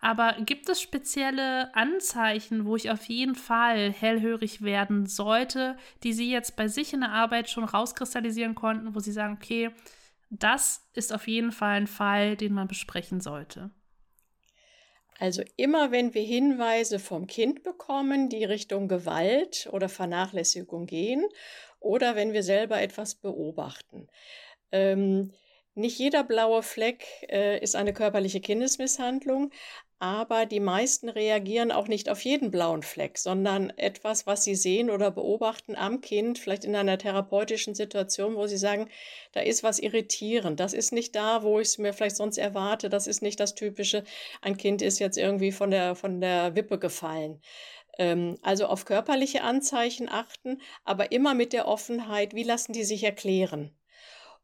Aber 0.00 0.32
gibt 0.40 0.68
es 0.68 0.82
spezielle 0.82 1.72
Anzeichen, 1.76 2.64
wo 2.64 2.74
ich 2.74 2.90
auf 2.90 3.04
jeden 3.04 3.36
Fall 3.36 3.92
hellhörig 3.92 4.62
werden 4.62 5.06
sollte, 5.06 5.76
die 6.02 6.14
Sie 6.14 6.32
jetzt 6.32 6.56
bei 6.56 6.66
sich 6.66 6.92
in 6.92 7.00
der 7.00 7.12
Arbeit 7.12 7.48
schon 7.48 7.62
rauskristallisieren 7.62 8.56
konnten, 8.56 8.96
wo 8.96 8.98
Sie 8.98 9.12
sagen, 9.12 9.38
okay, 9.40 9.70
das 10.30 10.90
ist 10.94 11.14
auf 11.14 11.28
jeden 11.28 11.52
Fall 11.52 11.76
ein 11.76 11.86
Fall, 11.86 12.36
den 12.36 12.54
man 12.54 12.66
besprechen 12.66 13.20
sollte? 13.20 13.70
Also 15.18 15.42
immer 15.56 15.90
wenn 15.90 16.14
wir 16.14 16.22
Hinweise 16.22 16.98
vom 16.98 17.26
Kind 17.26 17.62
bekommen, 17.62 18.28
die 18.28 18.44
Richtung 18.44 18.88
Gewalt 18.88 19.68
oder 19.72 19.88
Vernachlässigung 19.88 20.86
gehen, 20.86 21.26
oder 21.80 22.16
wenn 22.16 22.32
wir 22.32 22.42
selber 22.42 22.80
etwas 22.80 23.14
beobachten. 23.14 24.08
Ähm, 24.72 25.32
nicht 25.74 25.98
jeder 25.98 26.24
blaue 26.24 26.62
Fleck 26.62 27.04
äh, 27.28 27.62
ist 27.62 27.76
eine 27.76 27.92
körperliche 27.92 28.40
Kindesmisshandlung, 28.40 29.52
aber 29.98 30.44
die 30.44 30.60
meisten 30.60 31.08
reagieren 31.08 31.72
auch 31.72 31.88
nicht 31.88 32.10
auf 32.10 32.20
jeden 32.20 32.50
blauen 32.50 32.82
Fleck, 32.82 33.16
sondern 33.16 33.70
etwas, 33.70 34.26
was 34.26 34.44
sie 34.44 34.54
sehen 34.54 34.90
oder 34.90 35.10
beobachten 35.10 35.74
am 35.74 36.02
Kind, 36.02 36.38
vielleicht 36.38 36.64
in 36.66 36.76
einer 36.76 36.98
therapeutischen 36.98 37.74
Situation, 37.74 38.36
wo 38.36 38.46
sie 38.46 38.58
sagen, 38.58 38.90
da 39.32 39.40
ist 39.40 39.62
was 39.62 39.78
irritierend, 39.78 40.60
das 40.60 40.74
ist 40.74 40.92
nicht 40.92 41.16
da, 41.16 41.42
wo 41.42 41.60
ich 41.60 41.68
es 41.68 41.78
mir 41.78 41.94
vielleicht 41.94 42.16
sonst 42.16 42.36
erwarte, 42.36 42.90
das 42.90 43.06
ist 43.06 43.22
nicht 43.22 43.40
das 43.40 43.54
Typische, 43.54 44.04
ein 44.42 44.58
Kind 44.58 44.82
ist 44.82 44.98
jetzt 44.98 45.16
irgendwie 45.16 45.52
von 45.52 45.70
der, 45.70 45.94
von 45.94 46.20
der 46.20 46.54
Wippe 46.54 46.78
gefallen. 46.78 47.40
Ähm, 47.98 48.36
also 48.42 48.66
auf 48.66 48.84
körperliche 48.84 49.42
Anzeichen 49.42 50.10
achten, 50.10 50.60
aber 50.84 51.12
immer 51.12 51.32
mit 51.32 51.54
der 51.54 51.66
Offenheit, 51.66 52.34
wie 52.34 52.42
lassen 52.42 52.74
die 52.74 52.84
sich 52.84 53.02
erklären? 53.04 53.74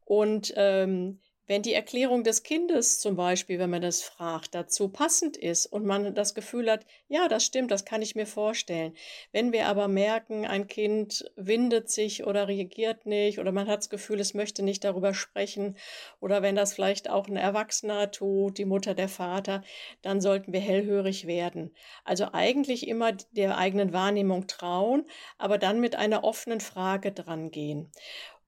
Und 0.05 0.53
ähm, 0.57 1.19
wenn 1.47 1.61
die 1.61 1.73
Erklärung 1.73 2.23
des 2.23 2.43
Kindes 2.43 2.99
zum 2.99 3.15
Beispiel, 3.15 3.59
wenn 3.59 3.69
man 3.69 3.81
das 3.81 4.01
fragt, 4.01 4.55
dazu 4.55 4.89
passend 4.89 5.35
ist 5.35 5.65
und 5.65 5.85
man 5.85 6.15
das 6.15 6.33
Gefühl 6.33 6.71
hat, 6.71 6.85
ja, 7.07 7.27
das 7.27 7.43
stimmt, 7.43 7.71
das 7.71 7.85
kann 7.85 8.01
ich 8.01 8.15
mir 8.15 8.25
vorstellen. 8.25 8.93
Wenn 9.31 9.51
wir 9.51 9.67
aber 9.67 9.87
merken, 9.87 10.45
ein 10.45 10.67
Kind 10.67 11.29
windet 11.35 11.89
sich 11.89 12.25
oder 12.25 12.47
reagiert 12.47 13.05
nicht 13.05 13.39
oder 13.39 13.51
man 13.51 13.67
hat 13.67 13.79
das 13.79 13.89
Gefühl, 13.89 14.19
es 14.19 14.33
möchte 14.33 14.63
nicht 14.63 14.83
darüber 14.83 15.13
sprechen 15.13 15.77
oder 16.19 16.41
wenn 16.41 16.55
das 16.55 16.73
vielleicht 16.73 17.09
auch 17.09 17.27
ein 17.27 17.37
Erwachsener 17.37 18.11
tut, 18.11 18.57
die 18.57 18.65
Mutter, 18.65 18.93
der 18.93 19.09
Vater, 19.09 19.63
dann 20.01 20.21
sollten 20.21 20.53
wir 20.53 20.61
hellhörig 20.61 21.27
werden. 21.27 21.75
Also 22.05 22.29
eigentlich 22.31 22.87
immer 22.87 23.11
der 23.31 23.57
eigenen 23.57 23.93
Wahrnehmung 23.93 24.47
trauen, 24.47 25.05
aber 25.37 25.57
dann 25.57 25.79
mit 25.79 25.95
einer 25.95 26.23
offenen 26.23 26.61
Frage 26.61 27.11
dran 27.11 27.51
gehen. 27.51 27.91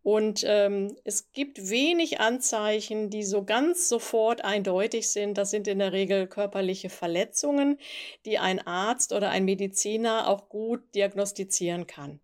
Und 0.06 0.44
ähm, 0.48 0.96
es 1.04 1.32
gibt 1.32 1.72
wenig 1.72 2.20
Anzeichen, 2.20 3.10
die 3.10 3.24
so 3.24 3.44
ganz 3.44 3.90
sofort 3.90 4.46
eindeutig 4.46 5.10
sind. 5.10 5.36
Das 5.36 5.50
sind 5.50 5.68
in 5.68 5.80
der 5.80 5.94
Regel 5.94 6.28
körperliche 6.28 6.92
Verletzungen, 6.92 7.80
die 8.24 8.38
ein 8.38 8.60
Arzt 8.68 9.14
oder 9.14 9.32
ein 9.32 9.46
Mediziner 9.46 10.28
auch 10.28 10.48
gut 10.48 10.84
diagnostizieren 10.94 11.88
kann. 11.88 12.20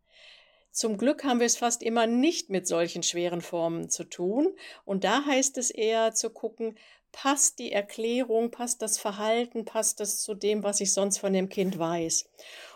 Zum 0.69 0.99
Glück 0.99 1.23
haben 1.23 1.39
wir 1.39 1.47
es 1.47 1.57
fast 1.57 1.81
immer 1.81 2.05
nicht 2.05 2.51
mit 2.51 2.67
solchen 2.67 3.01
schweren 3.01 3.41
Formen 3.41 3.89
zu 3.89 4.03
tun. 4.03 4.55
Und 4.85 5.03
da 5.03 5.25
heißt 5.25 5.57
es 5.57 5.71
eher 5.71 6.13
zu 6.13 6.29
gucken, 6.29 6.77
passt 7.11 7.57
die 7.57 7.71
Erklärung, 7.71 8.51
passt 8.51 8.83
das 8.83 8.99
Verhalten, 8.99 9.65
passt 9.65 9.99
das 9.99 10.21
zu 10.21 10.35
dem, 10.35 10.61
was 10.61 10.81
ich 10.81 10.93
sonst 10.93 11.17
von 11.17 11.33
dem 11.33 11.49
Kind 11.49 11.79
weiß. 11.79 12.29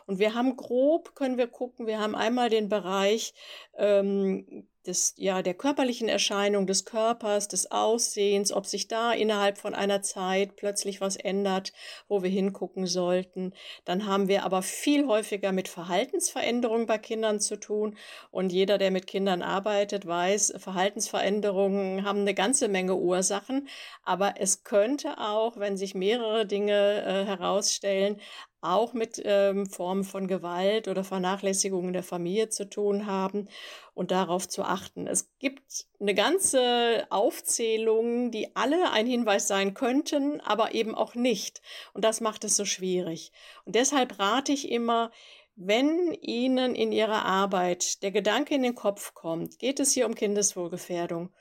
Und 0.07 0.17
wir 0.17 0.33
haben 0.33 0.57
grob, 0.57 1.13
können 1.13 1.37
wir 1.37 1.47
gucken, 1.47 1.85
wir 1.85 1.99
haben 1.99 2.15
einmal 2.15 2.49
den 2.49 2.69
Bereich 2.69 3.35
ähm, 3.77 4.65
des, 4.87 5.13
ja, 5.17 5.41
der 5.41 5.53
körperlichen 5.53 6.07
Erscheinung 6.07 6.67
des 6.67 6.85
Körpers, 6.85 7.47
des 7.47 7.71
Aussehens, 7.71 8.51
ob 8.51 8.65
sich 8.65 8.87
da 8.87 9.11
innerhalb 9.11 9.57
von 9.57 9.73
einer 9.75 10.01
Zeit 10.01 10.55
plötzlich 10.55 11.01
was 11.01 11.15
ändert, 11.15 11.73
wo 12.07 12.23
wir 12.23 12.29
hingucken 12.29 12.87
sollten. 12.87 13.53
Dann 13.85 14.05
haben 14.05 14.27
wir 14.27 14.43
aber 14.43 14.61
viel 14.61 15.07
häufiger 15.07 15.51
mit 15.51 15.67
Verhaltensveränderungen 15.67 16.85
bei 16.85 16.97
Kindern 16.97 17.39
zu 17.39 17.57
tun. 17.57 17.97
Und 18.31 18.51
jeder, 18.51 18.77
der 18.77 18.91
mit 18.91 19.07
Kindern 19.07 19.41
arbeitet, 19.41 20.05
weiß, 20.05 20.55
Verhaltensveränderungen 20.57 22.05
haben 22.05 22.21
eine 22.21 22.33
ganze 22.33 22.67
Menge 22.67 22.95
Ursachen. 22.95 23.67
Aber 24.03 24.35
es 24.39 24.63
könnte 24.63 25.17
auch, 25.19 25.57
wenn 25.57 25.77
sich 25.77 25.95
mehrere 25.95 26.45
Dinge 26.45 27.03
äh, 27.03 27.25
herausstellen, 27.25 28.21
auch 28.61 28.93
mit 28.93 29.21
ähm, 29.23 29.67
Formen 29.67 30.03
von 30.03 30.27
Gewalt 30.27 30.87
oder 30.87 31.03
Vernachlässigung 31.03 31.87
in 31.87 31.93
der 31.93 32.03
Familie 32.03 32.49
zu 32.49 32.67
tun 32.67 33.05
haben 33.05 33.47
und 33.95 34.11
darauf 34.11 34.47
zu 34.47 34.63
achten. 34.63 35.07
Es 35.07 35.31
gibt 35.39 35.87
eine 35.99 36.13
ganze 36.13 37.07
Aufzählung, 37.09 38.29
die 38.29 38.55
alle 38.55 38.91
ein 38.91 39.07
Hinweis 39.07 39.47
sein 39.47 39.73
könnten, 39.73 40.41
aber 40.41 40.75
eben 40.75 40.93
auch 40.93 41.15
nicht. 41.15 41.61
Und 41.93 42.05
das 42.05 42.21
macht 42.21 42.43
es 42.43 42.55
so 42.55 42.65
schwierig. 42.65 43.31
Und 43.63 43.73
deshalb 43.75 44.19
rate 44.19 44.51
ich 44.51 44.69
immer, 44.69 45.11
wenn 45.55 46.13
Ihnen 46.13 46.75
in 46.75 46.91
Ihrer 46.91 47.25
Arbeit 47.25 48.03
der 48.03 48.11
Gedanke 48.11 48.53
in 48.53 48.63
den 48.63 48.75
Kopf 48.75 49.13
kommt, 49.13 49.57
geht 49.57 49.79
es 49.79 49.93
hier 49.93 50.05
um 50.05 50.13
Kindeswohlgefährdung 50.13 51.31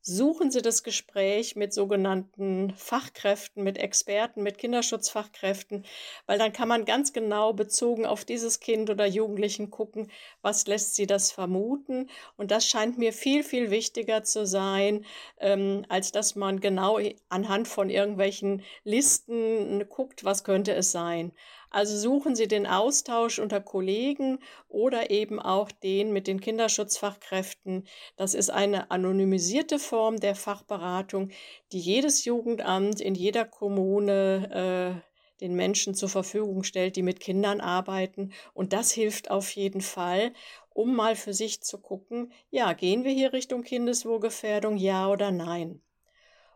suchen 0.00 0.50
Sie 0.50 0.62
das 0.62 0.82
Gespräch 0.82 1.56
mit 1.56 1.72
sogenannten 1.74 2.72
Fachkräften, 2.76 3.62
mit 3.62 3.78
Experten, 3.78 4.42
mit 4.42 4.58
Kinderschutzfachkräften, 4.58 5.84
weil 6.26 6.38
dann 6.38 6.52
kann 6.52 6.68
man 6.68 6.84
ganz 6.84 7.12
genau 7.12 7.52
bezogen 7.52 8.06
auf 8.06 8.24
dieses 8.24 8.60
Kind 8.60 8.90
oder 8.90 9.06
Jugendlichen 9.06 9.70
gucken, 9.70 10.10
was 10.42 10.66
lässt 10.66 10.94
sie 10.94 11.06
das 11.06 11.30
vermuten. 11.32 12.08
Und 12.36 12.50
das 12.50 12.66
scheint 12.66 12.98
mir 12.98 13.12
viel, 13.12 13.42
viel 13.42 13.70
wichtiger 13.70 14.22
zu 14.22 14.46
sein, 14.46 15.04
ähm, 15.38 15.84
als 15.88 16.12
dass 16.12 16.34
man 16.34 16.60
genau 16.60 16.98
anhand 17.28 17.68
von 17.68 17.90
irgendwelchen 17.90 18.62
Listen 18.84 19.88
guckt, 19.88 20.24
was 20.24 20.44
könnte 20.44 20.74
es 20.74 20.92
sein. 20.92 21.32
Also 21.70 21.96
suchen 21.96 22.34
Sie 22.34 22.48
den 22.48 22.66
Austausch 22.66 23.38
unter 23.38 23.60
Kollegen 23.60 24.38
oder 24.68 25.10
eben 25.10 25.38
auch 25.40 25.70
den 25.70 26.12
mit 26.12 26.26
den 26.26 26.40
Kinderschutzfachkräften. 26.40 27.86
Das 28.16 28.34
ist 28.34 28.50
eine 28.50 28.90
anonymisierte 28.90 29.78
Form 29.78 30.18
der 30.20 30.34
Fachberatung, 30.34 31.30
die 31.72 31.80
jedes 31.80 32.24
Jugendamt 32.24 33.00
in 33.00 33.14
jeder 33.14 33.44
Kommune 33.44 35.02
äh, 35.02 35.08
den 35.40 35.54
Menschen 35.54 35.94
zur 35.94 36.08
Verfügung 36.08 36.64
stellt, 36.64 36.96
die 36.96 37.02
mit 37.02 37.20
Kindern 37.20 37.60
arbeiten. 37.60 38.32
Und 38.54 38.72
das 38.72 38.92
hilft 38.92 39.30
auf 39.30 39.50
jeden 39.52 39.80
Fall, 39.80 40.32
um 40.70 40.94
mal 40.96 41.16
für 41.16 41.34
sich 41.34 41.62
zu 41.62 41.78
gucken, 41.78 42.32
ja, 42.50 42.72
gehen 42.72 43.04
wir 43.04 43.12
hier 43.12 43.32
Richtung 43.32 43.62
Kindeswohlgefährdung, 43.62 44.76
ja 44.76 45.08
oder 45.08 45.30
nein. 45.30 45.80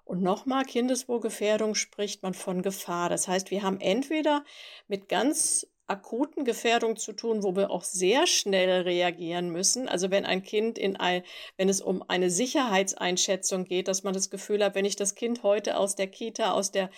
Und 0.04 0.22
nochmal, 0.22 0.64
Kindeswohlgefährdung 0.64 1.74
spricht 1.74 2.22
man 2.22 2.34
von 2.34 2.62
Gefahr. 2.62 3.08
Das 3.08 3.28
heißt, 3.28 3.50
wir 3.50 3.62
haben 3.62 3.80
entweder 3.80 4.44
mit 4.88 5.08
ganz 5.08 5.66
akuten 5.86 6.44
Gefährdungen 6.44 6.96
zu 6.96 7.12
tun, 7.12 7.42
wo 7.42 7.54
wir 7.54 7.70
auch 7.70 7.84
sehr 7.84 8.26
schnell 8.26 8.82
reagieren 8.82 9.50
müssen. 9.50 9.88
Also 9.88 10.10
wenn 10.10 10.24
ein 10.24 10.42
Kind 10.42 10.78
in 10.78 10.96
ein, 10.96 11.22
wenn 11.56 11.68
es 11.68 11.80
um 11.80 12.02
eine 12.08 12.30
Sicherheitseinschätzung 12.30 13.64
geht, 13.64 13.88
dass 13.88 14.02
man 14.02 14.14
das 14.14 14.30
Gefühl 14.30 14.64
hat, 14.64 14.74
wenn 14.74 14.84
ich 14.84 14.96
das 14.96 15.14
Kind 15.14 15.42
heute 15.42 15.76
aus 15.76 15.94
der 15.94 16.06
Kita, 16.06 16.52
aus 16.52 16.70
der 16.70 16.90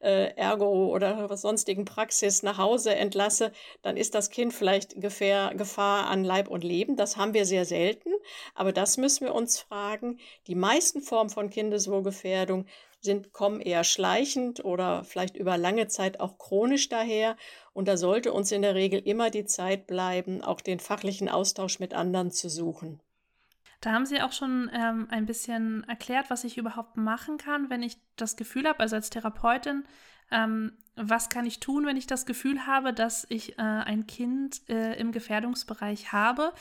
äh, 0.00 0.34
Ergo 0.36 0.92
oder 0.94 1.36
sonstigen 1.36 1.84
Praxis 1.84 2.42
nach 2.42 2.58
Hause 2.58 2.94
entlasse, 2.94 3.52
dann 3.82 3.96
ist 3.96 4.14
das 4.14 4.30
Kind 4.30 4.52
vielleicht 4.52 5.00
Gefähr, 5.00 5.52
Gefahr 5.56 6.08
an 6.08 6.24
Leib 6.24 6.48
und 6.48 6.64
Leben. 6.64 6.96
Das 6.96 7.16
haben 7.16 7.34
wir 7.34 7.44
sehr 7.44 7.64
selten, 7.64 8.10
aber 8.54 8.72
das 8.72 8.96
müssen 8.96 9.26
wir 9.26 9.34
uns 9.34 9.58
fragen. 9.58 10.18
Die 10.46 10.54
meisten 10.54 11.02
Formen 11.02 11.30
von 11.30 11.50
Kindeswohlgefährdung 11.50 12.66
sind, 13.00 13.32
kommen 13.32 13.60
eher 13.60 13.84
schleichend 13.84 14.64
oder 14.64 15.04
vielleicht 15.04 15.36
über 15.36 15.56
lange 15.56 15.88
Zeit 15.88 16.20
auch 16.20 16.38
chronisch 16.38 16.88
daher. 16.88 17.36
Und 17.72 17.86
da 17.86 17.96
sollte 17.96 18.32
uns 18.32 18.50
in 18.50 18.62
der 18.62 18.74
Regel 18.74 19.00
immer 19.00 19.30
die 19.30 19.44
Zeit 19.44 19.86
bleiben, 19.86 20.42
auch 20.42 20.60
den 20.60 20.80
fachlichen 20.80 21.28
Austausch 21.28 21.78
mit 21.78 21.94
anderen 21.94 22.30
zu 22.30 22.48
suchen. 22.48 23.00
Da 23.80 23.92
haben 23.92 24.06
Sie 24.06 24.20
auch 24.20 24.32
schon 24.32 24.70
ähm, 24.72 25.06
ein 25.10 25.26
bisschen 25.26 25.84
erklärt, 25.84 26.30
was 26.30 26.44
ich 26.44 26.58
überhaupt 26.58 26.96
machen 26.96 27.38
kann, 27.38 27.70
wenn 27.70 27.82
ich 27.82 27.96
das 28.16 28.36
Gefühl 28.36 28.66
habe, 28.66 28.80
also 28.80 28.96
als 28.96 29.10
Therapeutin, 29.10 29.84
ähm, 30.30 30.72
was 30.96 31.28
kann 31.28 31.46
ich 31.46 31.60
tun, 31.60 31.86
wenn 31.86 31.96
ich 31.96 32.06
das 32.06 32.26
Gefühl 32.26 32.66
habe, 32.66 32.92
dass 32.92 33.24
ich 33.28 33.58
äh, 33.58 33.62
ein 33.62 34.06
Kind 34.06 34.68
äh, 34.68 34.98
im 34.98 35.12
Gefährdungsbereich 35.12 36.12
habe. 36.12 36.52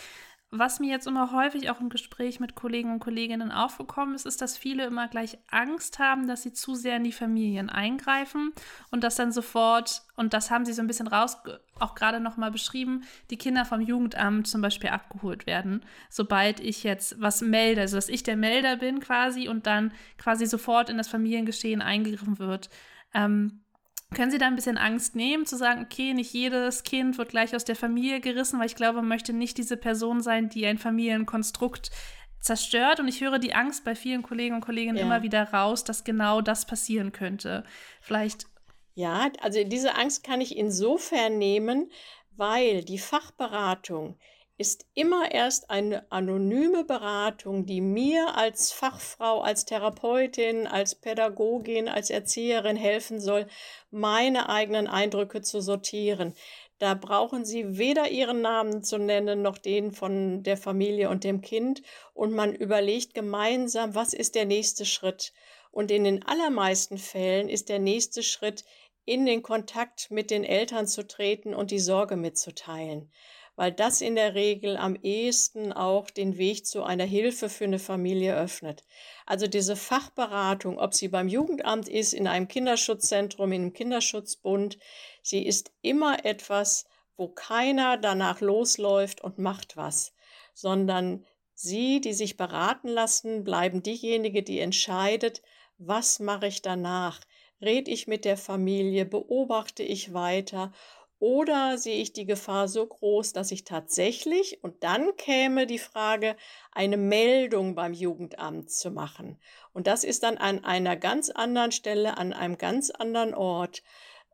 Was 0.49 0.79
mir 0.79 0.89
jetzt 0.89 1.07
immer 1.07 1.33
häufig 1.33 1.69
auch 1.69 1.81
im 1.81 1.89
Gespräch 1.89 2.39
mit 2.39 2.55
Kollegen 2.55 2.93
und 2.93 2.99
Kolleginnen 2.99 3.51
aufgekommen 3.51 4.15
ist, 4.15 4.25
ist, 4.25 4.41
dass 4.41 4.57
viele 4.57 4.85
immer 4.85 5.09
gleich 5.09 5.37
Angst 5.49 5.99
haben, 5.99 6.25
dass 6.25 6.41
sie 6.41 6.53
zu 6.53 6.73
sehr 6.73 6.95
in 6.95 7.03
die 7.03 7.11
Familien 7.11 7.69
eingreifen 7.69 8.53
und 8.89 9.03
dass 9.03 9.15
dann 9.15 9.33
sofort, 9.33 10.03
und 10.15 10.33
das 10.33 10.49
haben 10.49 10.63
sie 10.63 10.71
so 10.71 10.81
ein 10.81 10.87
bisschen 10.87 11.09
raus, 11.09 11.37
auch 11.79 11.95
gerade 11.95 12.21
nochmal 12.21 12.49
beschrieben, 12.49 13.03
die 13.29 13.37
Kinder 13.37 13.65
vom 13.65 13.81
Jugendamt 13.81 14.47
zum 14.47 14.61
Beispiel 14.61 14.89
abgeholt 14.89 15.47
werden, 15.47 15.83
sobald 16.09 16.61
ich 16.61 16.81
jetzt 16.83 17.19
was 17.19 17.41
melde, 17.41 17.81
also 17.81 17.97
dass 17.97 18.07
ich 18.07 18.23
der 18.23 18.37
Melder 18.37 18.77
bin 18.77 19.01
quasi 19.01 19.49
und 19.49 19.67
dann 19.67 19.91
quasi 20.17 20.45
sofort 20.45 20.89
in 20.89 20.97
das 20.97 21.09
Familiengeschehen 21.09 21.81
eingegriffen 21.81 22.39
wird. 22.39 22.69
Ähm, 23.13 23.65
können 24.13 24.31
Sie 24.31 24.37
da 24.37 24.47
ein 24.47 24.55
bisschen 24.55 24.77
Angst 24.77 25.15
nehmen, 25.15 25.45
zu 25.45 25.57
sagen, 25.57 25.83
okay, 25.83 26.13
nicht 26.13 26.33
jedes 26.33 26.83
Kind 26.83 27.17
wird 27.17 27.29
gleich 27.29 27.55
aus 27.55 27.65
der 27.65 27.75
Familie 27.75 28.21
gerissen, 28.21 28.59
weil 28.59 28.67
ich 28.67 28.75
glaube, 28.75 28.97
man 28.97 29.07
möchte 29.07 29.33
nicht 29.33 29.57
diese 29.57 29.77
Person 29.77 30.21
sein, 30.21 30.49
die 30.49 30.65
ein 30.65 30.77
Familienkonstrukt 30.77 31.91
zerstört. 32.39 32.99
Und 32.99 33.07
ich 33.07 33.21
höre 33.21 33.39
die 33.39 33.53
Angst 33.53 33.83
bei 33.83 33.95
vielen 33.95 34.23
Kollegen 34.23 34.55
und 34.55 34.61
Kolleginnen 34.61 34.97
ja. 34.97 35.03
immer 35.03 35.23
wieder 35.23 35.51
raus, 35.51 35.83
dass 35.83 36.03
genau 36.03 36.41
das 36.41 36.65
passieren 36.65 37.11
könnte. 37.11 37.63
Vielleicht. 38.01 38.47
Ja, 38.95 39.29
also 39.41 39.63
diese 39.63 39.95
Angst 39.95 40.23
kann 40.23 40.41
ich 40.41 40.57
insofern 40.57 41.37
nehmen, 41.37 41.91
weil 42.31 42.83
die 42.83 42.99
Fachberatung 42.99 44.17
ist 44.59 44.87
immer 44.95 45.31
erst 45.31 45.69
eine 45.69 46.11
anonyme 46.11 46.83
Beratung, 46.83 47.67
die 47.67 47.79
mir 47.79 48.35
als 48.35 48.71
Fachfrau, 48.71 49.41
als 49.41 49.65
Therapeutin, 49.65 50.65
als 50.65 50.95
Pädagogin, 50.95 51.87
als 51.87 52.09
Erzieherin 52.09 52.75
helfen 52.75 53.19
soll, 53.19 53.47
meine 53.91 54.49
eigenen 54.49 54.87
Eindrücke 54.87 55.41
zu 55.41 55.61
sortieren. 55.61 56.33
Da 56.79 56.95
brauchen 56.95 57.45
Sie 57.45 57.77
weder 57.77 58.09
Ihren 58.09 58.41
Namen 58.41 58.83
zu 58.83 58.97
nennen 58.97 59.43
noch 59.43 59.59
den 59.59 59.91
von 59.91 60.41
der 60.41 60.57
Familie 60.57 61.09
und 61.09 61.23
dem 61.23 61.41
Kind. 61.41 61.83
Und 62.15 62.33
man 62.33 62.53
überlegt 62.53 63.13
gemeinsam, 63.13 63.93
was 63.93 64.13
ist 64.13 64.33
der 64.33 64.45
nächste 64.45 64.85
Schritt. 64.85 65.33
Und 65.69 65.91
in 65.91 66.03
den 66.03 66.25
allermeisten 66.25 66.97
Fällen 66.97 67.49
ist 67.49 67.69
der 67.69 67.79
nächste 67.79 68.23
Schritt, 68.23 68.63
in 69.05 69.25
den 69.25 69.43
Kontakt 69.43 70.09
mit 70.09 70.31
den 70.31 70.43
Eltern 70.43 70.87
zu 70.87 71.07
treten 71.07 71.53
und 71.53 71.69
die 71.69 71.79
Sorge 71.79 72.15
mitzuteilen 72.15 73.11
weil 73.57 73.71
das 73.71 74.01
in 74.01 74.15
der 74.15 74.35
Regel 74.35 74.77
am 74.77 74.95
ehesten 74.95 75.73
auch 75.73 76.11
den 76.11 76.37
Weg 76.37 76.67
zu 76.67 76.83
einer 76.83 77.05
Hilfe 77.05 77.49
für 77.49 77.63
eine 77.63 77.79
Familie 77.79 78.37
öffnet. 78.37 78.83
Also 79.25 79.47
diese 79.47 79.75
Fachberatung, 79.75 80.77
ob 80.77 80.93
sie 80.93 81.07
beim 81.07 81.27
Jugendamt 81.27 81.89
ist, 81.89 82.13
in 82.13 82.27
einem 82.27 82.47
Kinderschutzzentrum, 82.47 83.51
in 83.51 83.63
einem 83.63 83.73
Kinderschutzbund, 83.73 84.77
sie 85.23 85.43
ist 85.43 85.71
immer 85.81 86.23
etwas, 86.23 86.85
wo 87.17 87.29
keiner 87.29 87.97
danach 87.97 88.41
losläuft 88.41 89.21
und 89.21 89.39
macht 89.39 89.75
was, 89.75 90.13
sondern 90.53 91.25
sie, 91.55 91.99
die 91.99 92.13
sich 92.13 92.37
beraten 92.37 92.87
lassen, 92.87 93.43
bleiben 93.43 93.81
diejenige, 93.81 94.43
die 94.43 94.59
entscheidet, 94.59 95.41
was 95.79 96.19
mache 96.19 96.45
ich 96.45 96.61
danach? 96.61 97.21
Red 97.59 97.87
ich 97.87 98.05
mit 98.05 98.23
der 98.23 98.37
Familie, 98.37 99.03
beobachte 99.05 99.81
ich 99.81 100.13
weiter 100.13 100.71
oder 101.19 101.77
sehe 101.77 102.01
ich 102.01 102.13
die 102.13 102.25
Gefahr 102.25 102.67
so 102.67 102.85
groß, 102.85 103.33
dass 103.33 103.51
ich 103.51 103.63
tatsächlich, 103.63 104.63
und 104.63 104.83
dann 104.83 105.15
käme 105.17 105.65
die 105.65 105.79
Frage, 105.79 106.35
eine 106.71 106.97
Meldung 106.97 107.73
beim 107.73 107.93
Jugendamt 107.93 108.69
zu 108.69 108.91
machen. 108.91 109.39
Und 109.73 109.87
das 109.87 110.03
ist 110.03 110.23
dann 110.23 110.37
an 110.37 110.63
einer 110.63 110.95
ganz 110.95 111.29
anderen 111.29 111.71
Stelle, 111.71 112.17
an 112.17 112.33
einem 112.33 112.57
ganz 112.57 112.91
anderen 112.91 113.33
Ort. 113.33 113.81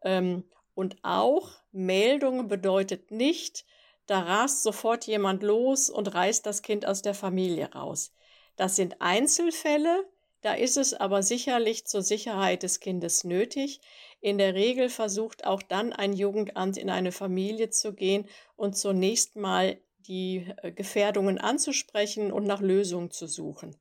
Ähm, 0.04 0.44
und 0.76 0.98
auch 1.04 1.52
Meldung 1.72 2.48
bedeutet 2.48 3.12
nicht, 3.12 3.66
da 4.06 4.20
rast 4.20 4.64
sofort 4.64 5.08
jemand 5.08 5.44
los 5.44 5.90
und 5.90 6.14
reißt 6.14 6.46
das 6.46 6.62
Kind 6.62 6.86
aus 6.86 7.02
der 7.02 7.14
Familie 7.14 7.72
raus. 7.74 8.12
Das 8.58 8.76
sind 8.76 9.02
Einzelfälle, 9.02 10.06
da 10.42 10.54
ist 10.54 10.76
es 10.76 10.94
aber 10.94 11.24
sicherlich 11.24 11.86
zur 11.86 12.02
Sicherheit 12.02 12.64
des 12.64 12.82
Kindes 12.82 13.24
nötig. 13.24 13.80
In 14.24 14.38
der 14.38 14.54
Regel 14.54 14.88
versucht 14.88 15.46
auch 15.46 15.62
dann 15.62 15.92
ein 15.92 16.14
Jugendamt 16.14 16.78
in 16.78 16.90
eine 16.90 17.12
Familie 17.12 17.72
zu 17.72 17.94
gehen 17.94 18.26
und 18.56 18.78
zunächst 18.78 19.36
mal 19.36 19.78
die 20.00 20.48
äh, 20.62 20.72
Gefährdungen 20.72 21.40
anzusprechen 21.40 22.32
und 22.32 22.46
nach 22.46 22.62
Lösungen 22.62 23.12
zu 23.12 23.28
suchen. 23.28 23.76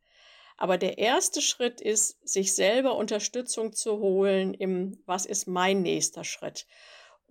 Aber 0.57 0.79
der 0.79 0.99
erste 0.99 1.41
Schritt 1.41 1.81
ist, 1.81 2.29
sich 2.29 2.57
selber 2.57 2.97
Unterstützung 2.97 3.73
zu 3.73 4.01
holen 4.01 4.53
im, 4.53 4.99
was 5.07 5.27
ist 5.27 5.47
mein 5.47 5.81
nächster 5.81 6.25
Schritt? 6.25 6.67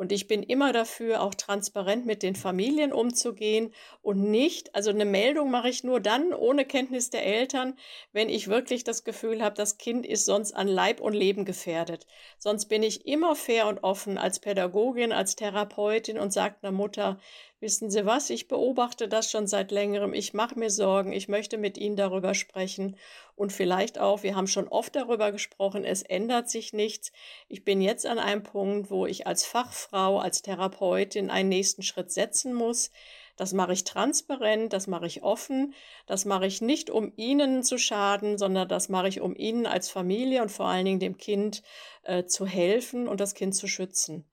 Und 0.01 0.11
ich 0.11 0.25
bin 0.25 0.41
immer 0.41 0.73
dafür, 0.73 1.21
auch 1.21 1.35
transparent 1.35 2.07
mit 2.07 2.23
den 2.23 2.35
Familien 2.35 2.91
umzugehen 2.91 3.71
und 4.01 4.31
nicht, 4.31 4.73
also 4.73 4.89
eine 4.89 5.05
Meldung 5.05 5.51
mache 5.51 5.69
ich 5.69 5.83
nur 5.83 5.99
dann 5.99 6.33
ohne 6.33 6.65
Kenntnis 6.65 7.11
der 7.11 7.23
Eltern, 7.23 7.77
wenn 8.11 8.27
ich 8.27 8.47
wirklich 8.47 8.83
das 8.83 9.03
Gefühl 9.03 9.43
habe, 9.43 9.53
das 9.53 9.77
Kind 9.77 10.07
ist 10.07 10.25
sonst 10.25 10.53
an 10.53 10.67
Leib 10.67 11.01
und 11.01 11.13
Leben 11.13 11.45
gefährdet. 11.45 12.07
Sonst 12.39 12.65
bin 12.65 12.81
ich 12.81 13.05
immer 13.05 13.35
fair 13.35 13.67
und 13.67 13.83
offen 13.83 14.17
als 14.17 14.39
Pädagogin, 14.39 15.11
als 15.11 15.35
Therapeutin 15.35 16.17
und 16.17 16.33
sage 16.33 16.55
einer 16.63 16.71
Mutter, 16.71 17.19
Wissen 17.61 17.91
Sie 17.91 18.07
was, 18.07 18.31
ich 18.31 18.47
beobachte 18.47 19.07
das 19.07 19.29
schon 19.29 19.45
seit 19.45 19.69
längerem, 19.69 20.15
ich 20.15 20.33
mache 20.33 20.57
mir 20.57 20.71
Sorgen, 20.71 21.13
ich 21.13 21.27
möchte 21.27 21.59
mit 21.59 21.77
Ihnen 21.77 21.95
darüber 21.95 22.33
sprechen 22.33 22.97
und 23.35 23.53
vielleicht 23.53 23.99
auch, 23.99 24.23
wir 24.23 24.35
haben 24.35 24.47
schon 24.47 24.67
oft 24.67 24.95
darüber 24.95 25.31
gesprochen, 25.31 25.85
es 25.85 26.01
ändert 26.01 26.49
sich 26.49 26.73
nichts. 26.73 27.11
Ich 27.49 27.63
bin 27.63 27.79
jetzt 27.79 28.07
an 28.07 28.17
einem 28.17 28.41
Punkt, 28.41 28.89
wo 28.89 29.05
ich 29.05 29.27
als 29.27 29.45
Fachfrau, 29.45 30.17
als 30.17 30.41
Therapeutin 30.41 31.29
einen 31.29 31.49
nächsten 31.49 31.83
Schritt 31.83 32.11
setzen 32.11 32.55
muss. 32.55 32.89
Das 33.37 33.53
mache 33.53 33.73
ich 33.73 33.83
transparent, 33.83 34.73
das 34.73 34.87
mache 34.87 35.05
ich 35.05 35.21
offen, 35.21 35.75
das 36.07 36.25
mache 36.25 36.47
ich 36.47 36.61
nicht, 36.61 36.89
um 36.89 37.13
Ihnen 37.15 37.61
zu 37.61 37.77
schaden, 37.77 38.39
sondern 38.39 38.69
das 38.69 38.89
mache 38.89 39.07
ich, 39.07 39.21
um 39.21 39.35
Ihnen 39.35 39.67
als 39.67 39.87
Familie 39.87 40.41
und 40.41 40.49
vor 40.49 40.65
allen 40.65 40.85
Dingen 40.85 40.99
dem 40.99 41.17
Kind 41.17 41.61
äh, 42.05 42.25
zu 42.25 42.47
helfen 42.47 43.07
und 43.07 43.19
das 43.19 43.35
Kind 43.35 43.53
zu 43.53 43.67
schützen. 43.67 44.25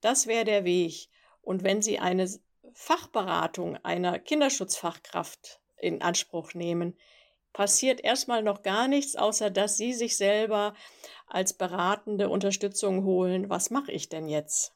Das 0.00 0.28
wäre 0.28 0.44
der 0.44 0.64
Weg. 0.64 1.08
Und 1.42 1.62
wenn 1.62 1.82
Sie 1.82 1.98
eine 1.98 2.28
Fachberatung 2.78 3.78
einer 3.84 4.18
Kinderschutzfachkraft 4.18 5.60
in 5.78 6.02
Anspruch 6.02 6.52
nehmen, 6.52 6.94
passiert 7.54 8.04
erstmal 8.04 8.42
noch 8.42 8.62
gar 8.62 8.86
nichts, 8.86 9.16
außer 9.16 9.48
dass 9.48 9.78
Sie 9.78 9.94
sich 9.94 10.18
selber 10.18 10.74
als 11.26 11.54
beratende 11.54 12.28
Unterstützung 12.28 13.02
holen. 13.04 13.48
Was 13.48 13.70
mache 13.70 13.92
ich 13.92 14.10
denn 14.10 14.28
jetzt? 14.28 14.74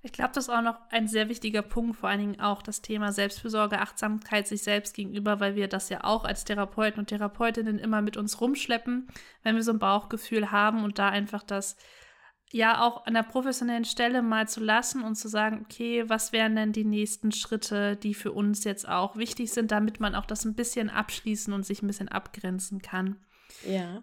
Ich 0.00 0.12
glaube, 0.12 0.32
das 0.34 0.44
ist 0.44 0.50
auch 0.50 0.62
noch 0.62 0.78
ein 0.88 1.08
sehr 1.08 1.28
wichtiger 1.28 1.60
Punkt, 1.60 1.96
vor 1.96 2.08
allen 2.08 2.20
Dingen 2.20 2.40
auch 2.40 2.62
das 2.62 2.80
Thema 2.80 3.12
Selbstfürsorge, 3.12 3.80
Achtsamkeit 3.80 4.48
sich 4.48 4.62
selbst 4.62 4.94
gegenüber, 4.94 5.40
weil 5.40 5.56
wir 5.56 5.68
das 5.68 5.90
ja 5.90 6.04
auch 6.04 6.24
als 6.24 6.44
Therapeuten 6.44 7.00
und 7.00 7.08
Therapeutinnen 7.08 7.78
immer 7.78 8.00
mit 8.00 8.16
uns 8.16 8.40
rumschleppen, 8.40 9.08
wenn 9.42 9.56
wir 9.56 9.62
so 9.62 9.72
ein 9.72 9.78
Bauchgefühl 9.78 10.50
haben 10.50 10.84
und 10.84 10.98
da 10.98 11.10
einfach 11.10 11.42
das 11.42 11.76
ja 12.52 12.82
auch 12.82 13.06
an 13.06 13.14
der 13.14 13.22
professionellen 13.22 13.84
Stelle 13.84 14.22
mal 14.22 14.48
zu 14.48 14.60
lassen 14.60 15.02
und 15.02 15.14
zu 15.14 15.28
sagen, 15.28 15.64
okay, 15.64 16.08
was 16.08 16.32
wären 16.32 16.56
denn 16.56 16.72
die 16.72 16.84
nächsten 16.84 17.32
Schritte, 17.32 17.96
die 17.96 18.14
für 18.14 18.32
uns 18.32 18.64
jetzt 18.64 18.88
auch 18.88 19.16
wichtig 19.16 19.52
sind, 19.52 19.70
damit 19.70 20.00
man 20.00 20.14
auch 20.14 20.26
das 20.26 20.44
ein 20.44 20.54
bisschen 20.54 20.90
abschließen 20.90 21.52
und 21.52 21.64
sich 21.64 21.82
ein 21.82 21.86
bisschen 21.86 22.08
abgrenzen 22.08 22.82
kann. 22.82 23.16
Ja. 23.66 24.02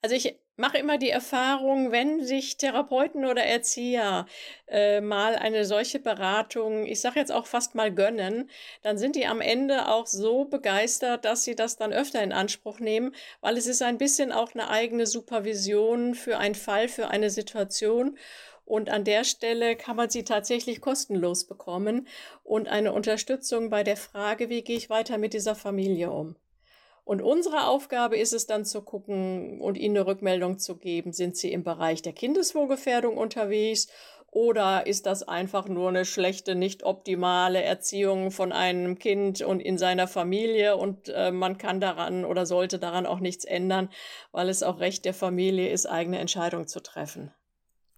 Also 0.00 0.14
ich 0.14 0.38
mache 0.56 0.78
immer 0.78 0.98
die 0.98 1.10
Erfahrung, 1.10 1.92
wenn 1.92 2.24
sich 2.24 2.56
Therapeuten 2.56 3.24
oder 3.24 3.42
Erzieher 3.44 4.26
äh, 4.68 5.00
mal 5.00 5.34
eine 5.36 5.64
solche 5.64 5.98
Beratung, 5.98 6.84
ich 6.86 7.00
sage 7.00 7.18
jetzt 7.18 7.32
auch 7.32 7.46
fast 7.46 7.74
mal 7.74 7.92
gönnen, 7.92 8.50
dann 8.82 8.98
sind 8.98 9.16
die 9.16 9.26
am 9.26 9.40
Ende 9.40 9.88
auch 9.88 10.06
so 10.06 10.44
begeistert, 10.44 11.24
dass 11.24 11.44
sie 11.44 11.56
das 11.56 11.76
dann 11.76 11.92
öfter 11.92 12.22
in 12.22 12.32
Anspruch 12.32 12.80
nehmen, 12.80 13.14
weil 13.40 13.56
es 13.56 13.66
ist 13.66 13.82
ein 13.82 13.98
bisschen 13.98 14.32
auch 14.32 14.52
eine 14.54 14.68
eigene 14.68 15.06
Supervision 15.06 16.14
für 16.14 16.38
einen 16.38 16.56
Fall, 16.56 16.88
für 16.88 17.08
eine 17.08 17.30
Situation. 17.30 18.18
Und 18.64 18.90
an 18.90 19.04
der 19.04 19.24
Stelle 19.24 19.76
kann 19.76 19.96
man 19.96 20.10
sie 20.10 20.24
tatsächlich 20.24 20.80
kostenlos 20.80 21.46
bekommen 21.46 22.06
und 22.44 22.68
eine 22.68 22.92
Unterstützung 22.92 23.70
bei 23.70 23.82
der 23.82 23.96
Frage, 23.96 24.48
wie 24.50 24.62
gehe 24.62 24.76
ich 24.76 24.90
weiter 24.90 25.18
mit 25.18 25.32
dieser 25.32 25.54
Familie 25.54 26.10
um. 26.10 26.36
Und 27.08 27.22
unsere 27.22 27.68
Aufgabe 27.68 28.18
ist 28.18 28.34
es 28.34 28.46
dann 28.46 28.66
zu 28.66 28.82
gucken 28.82 29.62
und 29.62 29.78
ihnen 29.78 29.96
eine 29.96 30.06
Rückmeldung 30.06 30.58
zu 30.58 30.76
geben, 30.76 31.14
sind 31.14 31.38
sie 31.38 31.50
im 31.50 31.64
Bereich 31.64 32.02
der 32.02 32.12
Kindeswohlgefährdung 32.12 33.16
unterwegs 33.16 33.88
oder 34.30 34.86
ist 34.86 35.06
das 35.06 35.22
einfach 35.26 35.68
nur 35.68 35.88
eine 35.88 36.04
schlechte, 36.04 36.54
nicht 36.54 36.82
optimale 36.82 37.62
Erziehung 37.62 38.30
von 38.30 38.52
einem 38.52 38.98
Kind 38.98 39.40
und 39.40 39.60
in 39.60 39.78
seiner 39.78 40.06
Familie 40.06 40.76
und 40.76 41.08
äh, 41.08 41.30
man 41.30 41.56
kann 41.56 41.80
daran 41.80 42.26
oder 42.26 42.44
sollte 42.44 42.78
daran 42.78 43.06
auch 43.06 43.20
nichts 43.20 43.46
ändern, 43.46 43.88
weil 44.30 44.50
es 44.50 44.62
auch 44.62 44.78
Recht 44.78 45.06
der 45.06 45.14
Familie 45.14 45.70
ist, 45.70 45.86
eigene 45.86 46.18
Entscheidungen 46.18 46.68
zu 46.68 46.80
treffen. 46.80 47.32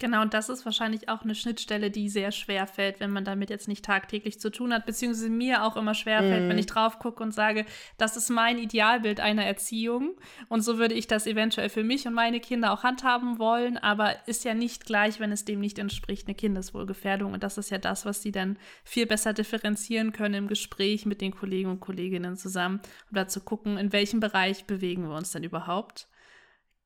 Genau, 0.01 0.23
und 0.23 0.33
das 0.33 0.49
ist 0.49 0.65
wahrscheinlich 0.65 1.11
auch 1.11 1.23
eine 1.23 1.35
Schnittstelle, 1.35 1.91
die 1.91 2.09
sehr 2.09 2.33
schwer 2.33 2.67
fällt, 2.67 3.01
wenn 3.01 3.11
man 3.11 3.27
damit 3.27 3.51
jetzt 3.51 3.69
nicht 3.69 3.85
tagtäglich 3.85 4.41
zu 4.41 4.51
tun 4.51 4.73
hat, 4.73 4.87
beziehungsweise 4.87 5.29
mir 5.29 5.63
auch 5.63 5.77
immer 5.77 5.93
schwer 5.93 6.21
fällt, 6.21 6.47
mm. 6.47 6.49
wenn 6.49 6.57
mhm. 6.57 6.61
ich 6.61 6.67
drauf 6.67 6.99
gucke 6.99 7.23
und 7.23 7.33
sage, 7.33 7.67
das 7.99 8.17
ist 8.17 8.31
mein 8.31 8.57
Idealbild 8.57 9.21
einer 9.21 9.45
Erziehung 9.45 10.17
und 10.49 10.63
so 10.63 10.79
würde 10.79 10.95
ich 10.95 11.07
das 11.07 11.27
eventuell 11.27 11.69
für 11.69 11.85
mich 11.85 12.07
und 12.07 12.15
meine 12.15 12.41
Kinder 12.41 12.73
auch 12.73 12.83
handhaben 12.83 13.39
wollen, 13.39 13.77
aber 13.77 14.27
ist 14.27 14.45
ja 14.47 14.55
nicht 14.55 14.87
gleich, 14.87 15.21
wenn 15.21 15.33
es 15.33 15.45
dem 15.45 15.61
nicht 15.61 15.79
entspricht, 15.79 16.27
eine 16.27 16.35
Kindeswohlgefährdung 16.35 17.35
und 17.35 17.43
das 17.43 17.59
ist 17.59 17.71
ja 17.71 17.77
das, 17.77 18.07
was 18.07 18.23
sie 18.23 18.33
dann 18.33 18.59
viel 18.85 19.05
besser 19.05 19.35
differenzieren 19.35 20.13
können 20.13 20.35
im 20.35 20.49
Gespräch 20.49 21.05
mit 21.05 21.21
den 21.21 21.33
Kollegen 21.33 21.69
und 21.69 21.81
Kolleginnen 21.81 22.37
zusammen, 22.37 22.81
um 23.11 23.17
da 23.17 23.29
zu 23.29 23.41
gucken, 23.43 23.77
in 23.77 23.93
welchem 23.93 24.21
Bereich 24.21 24.65
bewegen 24.65 25.07
wir 25.11 25.15
uns 25.15 25.33
denn 25.33 25.45
überhaupt. 25.45 26.09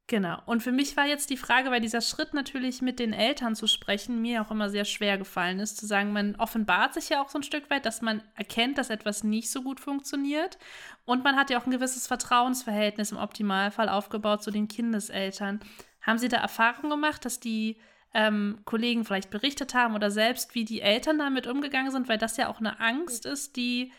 Genau. 0.07 0.39
Und 0.45 0.63
für 0.63 0.73
mich 0.73 0.99
war 0.99 1.07
jetzt 1.07 1.31
die 1.31 1.39
Frage, 1.39 1.71
weil 1.71 1.81
dieser 1.81 2.03
Schritt 2.03 2.35
natürlich 2.35 2.83
mit 2.83 2.99
den 2.99 3.15
Eltern 3.15 3.57
zu 3.57 3.67
sprechen, 3.67 4.21
mir 4.21 4.43
auch 4.43 4.51
immer 4.51 4.69
sehr 4.69 4.85
schwer 4.85 5.17
gefallen 5.17 5.61
ist, 5.61 5.79
zu 5.79 5.87
sagen, 5.87 6.13
man 6.13 6.37
offenbart 6.37 6.93
sich 6.93 7.09
ja 7.09 7.23
auch 7.23 7.31
so 7.31 7.39
ein 7.39 7.43
Stück 7.43 7.71
weit, 7.71 7.87
dass 7.87 8.03
man 8.03 8.23
erkennt, 8.35 8.77
dass 8.77 8.91
etwas 8.91 9.25
nicht 9.25 9.51
so 9.51 9.63
gut 9.63 9.81
funktioniert. 9.81 10.59
Und 11.07 11.25
man 11.25 11.37
hat 11.37 11.49
ja 11.49 11.59
auch 11.59 11.65
ein 11.65 11.71
gewisses 11.71 12.07
Vertrauensverhältnis 12.07 13.13
im 13.13 13.19
Optimalfall 13.19 13.89
aufgebaut 13.89 14.43
zu 14.43 14.51
den 14.51 14.69
Kindeseltern. 14.69 15.61
Haben 16.03 16.19
Sie 16.19 16.29
da 16.29 16.37
Erfahrungen 16.37 16.91
gemacht, 16.91 17.25
dass 17.25 17.41
die 17.41 17.79
ähm, 18.13 18.61
Kollegen 18.67 19.07
vielleicht 19.07 19.31
berichtet 19.31 19.73
haben 19.73 19.95
oder 19.95 20.11
selbst, 20.11 20.55
wie 20.55 20.67
die 20.67 20.83
Eltern 20.83 21.19
damit 21.19 21.47
umgegangen 21.47 21.91
sind, 21.91 22.11
weil 22.11 22.19
das 22.19 22.37
ja 22.37 22.49
auch 22.49 22.61
eine 22.61 22.79
Angst 22.79 23.25
ist, 23.25 23.57
die, 23.57 23.91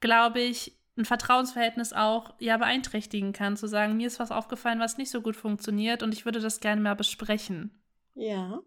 glaube 0.00 0.40
ich, 0.40 0.76
ein 0.96 1.04
Vertrauensverhältnis 1.04 1.92
auch 1.92 2.34
ja 2.38 2.56
beeinträchtigen 2.56 3.32
kann, 3.32 3.56
zu 3.56 3.66
sagen, 3.66 3.96
mir 3.96 4.06
ist 4.06 4.20
was 4.20 4.30
aufgefallen, 4.30 4.80
was 4.80 4.98
nicht 4.98 5.10
so 5.10 5.20
gut 5.20 5.36
funktioniert 5.36 6.02
und 6.02 6.12
ich 6.12 6.24
würde 6.24 6.40
das 6.40 6.60
gerne 6.60 6.80
mal 6.80 6.94
besprechen. 6.94 7.70
Ja, 8.14 8.62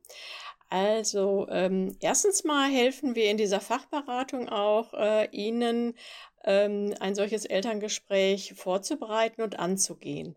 also 0.70 1.48
ähm, 1.50 1.98
erstens 2.00 2.44
mal 2.44 2.70
helfen 2.70 3.16
wir 3.16 3.32
in 3.32 3.38
dieser 3.38 3.60
Fachberatung 3.60 4.48
auch 4.50 4.94
äh, 4.94 5.28
Ihnen 5.32 5.96
ähm, 6.44 6.94
ein 7.00 7.16
solches 7.16 7.46
Elterngespräch 7.46 8.54
vorzubereiten 8.56 9.42
und 9.42 9.58
anzugehen. 9.58 10.36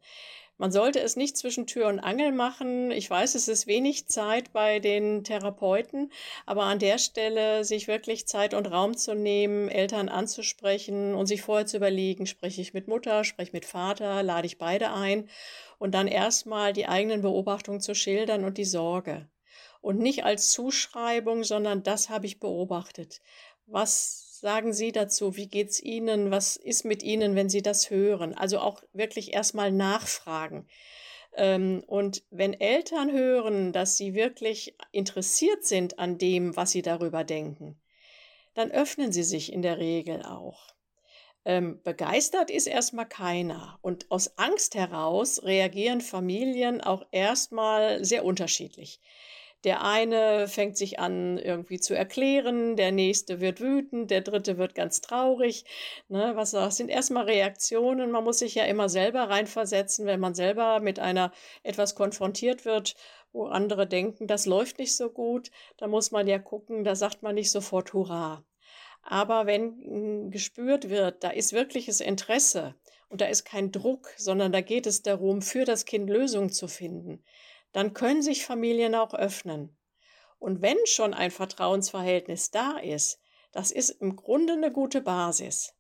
Man 0.63 0.71
sollte 0.71 1.01
es 1.01 1.17
nicht 1.17 1.37
zwischen 1.37 1.67
Tür 1.67 1.89
und 1.89 1.99
Angel 1.99 2.31
machen. 2.31 2.93
Ich 2.93 3.11
weiß, 3.11 3.35
es 3.35 3.49
ist 3.49 3.67
wenig 3.67 4.07
Zeit 4.07 4.53
bei 4.53 4.79
den 4.79 5.25
Therapeuten, 5.25 6.13
aber 6.47 6.63
an 6.63 6.79
der 6.79 6.99
Stelle 6.99 7.65
sich 7.65 7.89
wirklich 7.89 8.29
Zeit 8.29 8.55
und 8.55 8.71
Raum 8.71 8.97
zu 8.97 9.17
nehmen, 9.17 9.69
Eltern 9.69 10.09
anzusprechen 10.09 11.17
und 11.17 11.27
sich 11.27 11.43
vorher 11.43 11.67
zu 11.67 11.79
überlegen, 11.79 12.27
spreche 12.27 12.61
ich 12.61 12.75
mit 12.75 12.87
Mutter, 12.87 13.25
spreche 13.25 13.49
ich 13.49 13.53
mit 13.53 13.65
Vater, 13.65 14.23
lade 14.23 14.47
ich 14.47 14.59
beide 14.59 14.93
ein 14.93 15.29
und 15.81 15.97
dann 15.97 16.07
erstmal 16.07 16.73
die 16.73 16.87
eigenen 16.87 17.23
Beobachtungen 17.23 17.81
zu 17.81 17.97
schildern 17.97 18.45
und 18.45 18.57
die 18.57 18.65
Sorge. 18.65 19.29
Und 19.81 19.99
nicht 19.99 20.23
als 20.23 20.53
Zuschreibung, 20.53 21.43
sondern 21.43 21.83
das 21.83 22.09
habe 22.09 22.27
ich 22.27 22.39
beobachtet. 22.39 23.21
Was 23.67 24.22
sagen 24.43 24.73
Sie 24.73 24.91
dazu? 24.91 25.37
Wie 25.37 25.47
geht's 25.47 25.81
Ihnen? 25.81 26.33
Was 26.33 26.57
ist 26.57 26.85
mit 26.85 27.03
Ihnen, 27.03 27.37
wenn 27.37 27.49
Sie 27.49 27.63
das 27.63 27.91
hören? 27.91 28.35
Also 28.35 28.59
auch 28.59 28.83
wirklich 28.93 29.33
erstmal 29.33 29.71
nachfragen. 29.71 30.67
Ähm, 31.35 31.83
und 31.87 32.25
wenn 32.31 32.53
Eltern 32.53 33.13
hören, 33.13 33.73
dass 33.73 33.97
sie 33.97 34.15
wirklich 34.15 34.75
interessiert 34.91 35.65
sind 35.65 35.99
an 35.99 36.19
dem, 36.19 36.57
was 36.57 36.73
sie 36.73 36.83
darüber 36.83 37.25
denken, 37.25 37.81
dann 38.55 38.71
öffnen 38.71 39.13
sie 39.13 39.23
sich 39.23 39.53
in 39.53 39.63
der 39.63 39.79
Regel 39.79 40.23
auch. 40.23 40.75
Ähm, 41.45 41.81
begeistert 41.83 42.51
ist 42.51 42.67
erstmal 42.67 43.09
keiner. 43.09 43.79
Und 43.81 44.11
aus 44.11 44.39
Angst 44.39 44.75
heraus 44.75 45.43
reagieren 45.45 46.01
Familien 46.01 46.81
auch 46.81 47.07
erstmal 47.13 48.05
sehr 48.05 48.25
unterschiedlich. 48.25 49.01
Der 49.65 49.85
eine 49.85 50.49
fängt 50.49 50.77
sich 50.77 50.99
an, 50.99 51.39
irgendwie 51.39 51.79
zu 51.79 51.95
erklären, 51.95 52.75
der 52.77 52.91
nächste 52.91 53.41
wird 53.41 53.61
wütend, 53.61 54.11
der 54.11 54.21
dritte 54.21 54.59
wird 54.59 54.75
ganz 54.75 55.01
traurig. 55.01 55.65
Ne, 56.09 56.33
was 56.35 56.51
das 56.51 56.77
sind 56.77 56.89
erstmal 56.89 57.25
Reaktionen. 57.25 58.11
Man 58.11 58.25
muss 58.25 58.41
sich 58.41 58.57
ja 58.57 58.65
immer 58.65 58.89
selber 58.89 59.31
reinversetzen, 59.31 60.07
wenn 60.07 60.21
man 60.21 60.35
selber 60.35 60.81
mit 60.81 60.99
einer 60.99 61.33
etwas 61.63 61.95
konfrontiert 61.95 62.65
wird, 62.65 62.97
wo 63.33 63.47
andere 63.47 63.87
denken, 63.87 64.27
das 64.27 64.47
läuft 64.47 64.79
nicht 64.79 64.97
so 64.97 65.11
gut. 65.11 65.51
Da 65.77 65.87
muss 65.87 66.11
man 66.11 66.27
ja 66.27 66.39
gucken, 66.39 66.85
da 66.85 66.97
sagt 66.97 67.23
man 67.23 67.35
nicht 67.37 67.51
sofort 67.51 67.93
Hurra. 67.93 68.45
Aber 69.03 69.47
wenn 69.47 69.83
hm, 69.83 70.31
gespürt 70.31 70.89
wird, 70.89 71.25
da 71.25 71.31
ist 71.31 71.53
wirkliches 71.53 72.01
Interesse 72.01 72.75
und 73.09 73.21
da 73.21 73.27
ist 73.27 73.45
kein 73.45 73.73
Druck, 73.73 74.09
sondern 74.17 74.53
da 74.53 74.61
geht 74.61 74.87
es 74.87 75.03
darum, 75.03 75.43
für 75.43 75.65
das 75.65 75.85
Kind 75.85 76.09
Lösungen 76.09 76.51
zu 76.51 76.69
finden, 76.69 77.23
dann 77.73 77.95
können 77.95 78.23
sich 78.23 78.45
Familien 78.45 78.95
auch 78.95 79.15
öffnen. 79.15 79.77
Und 80.39 80.63
wenn 80.63 80.79
schon 80.87 81.15
ein 81.15 81.31
Vertrauensverhältnis 81.31 82.51
da 82.51 82.79
ist, 82.79 83.21
das 83.53 83.71
ist 83.71 83.91
im 83.91 84.17
Grunde 84.17 84.55
eine 84.55 84.73
gute 84.73 85.01
Basis. 85.01 85.75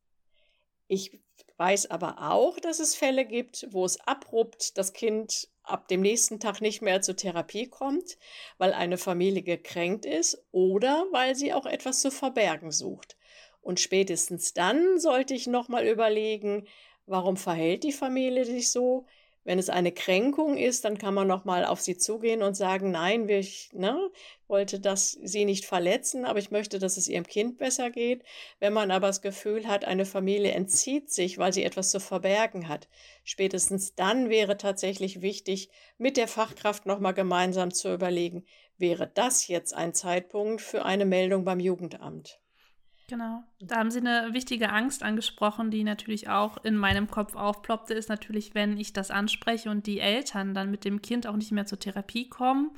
Ich 0.88 1.20
weiß 1.56 1.90
aber 1.90 2.30
auch, 2.30 2.60
dass 2.60 2.80
es 2.80 2.94
Fälle 2.94 3.24
gibt, 3.24 3.66
wo 3.70 3.84
es 3.84 4.00
abrupt 4.00 4.76
das 4.76 4.92
Kind 4.92 5.48
ab 5.62 5.88
dem 5.88 6.00
nächsten 6.00 6.40
Tag 6.40 6.60
nicht 6.60 6.82
mehr 6.82 7.02
zur 7.02 7.16
Therapie 7.16 7.68
kommt, 7.68 8.18
weil 8.58 8.72
eine 8.72 8.98
Familie 8.98 9.42
gekränkt 9.42 10.04
ist 10.04 10.44
oder 10.50 11.06
weil 11.12 11.34
sie 11.34 11.52
auch 11.52 11.66
etwas 11.66 12.00
zu 12.00 12.10
verbergen 12.10 12.72
sucht. 12.72 13.16
Und 13.60 13.80
spätestens 13.80 14.54
dann 14.54 14.98
sollte 14.98 15.34
ich 15.34 15.46
nochmal 15.46 15.86
überlegen, 15.86 16.66
warum 17.06 17.36
verhält 17.36 17.84
die 17.84 17.92
Familie 17.92 18.44
sich 18.44 18.70
so? 18.70 19.06
Wenn 19.44 19.58
es 19.58 19.70
eine 19.70 19.90
Kränkung 19.90 20.56
ist, 20.56 20.84
dann 20.84 20.98
kann 20.98 21.14
man 21.14 21.26
nochmal 21.26 21.64
auf 21.64 21.80
sie 21.80 21.96
zugehen 21.96 22.42
und 22.42 22.54
sagen, 22.54 22.92
nein, 22.92 23.28
ich 23.28 23.70
ne, 23.72 23.98
wollte 24.46 24.78
das, 24.78 25.18
sie 25.22 25.44
nicht 25.44 25.64
verletzen, 25.64 26.24
aber 26.24 26.38
ich 26.38 26.50
möchte, 26.50 26.78
dass 26.78 26.96
es 26.96 27.08
ihrem 27.08 27.26
Kind 27.26 27.58
besser 27.58 27.90
geht. 27.90 28.22
Wenn 28.60 28.72
man 28.72 28.90
aber 28.90 29.08
das 29.08 29.22
Gefühl 29.22 29.66
hat, 29.66 29.84
eine 29.84 30.04
Familie 30.04 30.52
entzieht 30.52 31.10
sich, 31.10 31.38
weil 31.38 31.52
sie 31.52 31.64
etwas 31.64 31.90
zu 31.90 31.98
verbergen 31.98 32.68
hat, 32.68 32.88
spätestens 33.24 33.94
dann 33.94 34.30
wäre 34.30 34.56
tatsächlich 34.58 35.22
wichtig, 35.22 35.70
mit 35.98 36.16
der 36.16 36.28
Fachkraft 36.28 36.86
nochmal 36.86 37.14
gemeinsam 37.14 37.72
zu 37.72 37.92
überlegen, 37.92 38.44
wäre 38.78 39.10
das 39.12 39.48
jetzt 39.48 39.74
ein 39.74 39.94
Zeitpunkt 39.94 40.60
für 40.60 40.84
eine 40.84 41.04
Meldung 41.04 41.44
beim 41.44 41.60
Jugendamt? 41.60 42.41
Genau. 43.12 43.42
Da 43.60 43.76
haben 43.76 43.90
Sie 43.90 43.98
eine 43.98 44.32
wichtige 44.32 44.70
Angst 44.70 45.02
angesprochen, 45.02 45.70
die 45.70 45.84
natürlich 45.84 46.30
auch 46.30 46.56
in 46.64 46.78
meinem 46.78 47.10
Kopf 47.10 47.36
aufploppte, 47.36 47.92
ist 47.92 48.08
natürlich, 48.08 48.54
wenn 48.54 48.78
ich 48.78 48.94
das 48.94 49.10
anspreche 49.10 49.68
und 49.68 49.86
die 49.86 50.00
Eltern 50.00 50.54
dann 50.54 50.70
mit 50.70 50.86
dem 50.86 51.02
Kind 51.02 51.26
auch 51.26 51.36
nicht 51.36 51.52
mehr 51.52 51.66
zur 51.66 51.78
Therapie 51.78 52.30
kommen, 52.30 52.70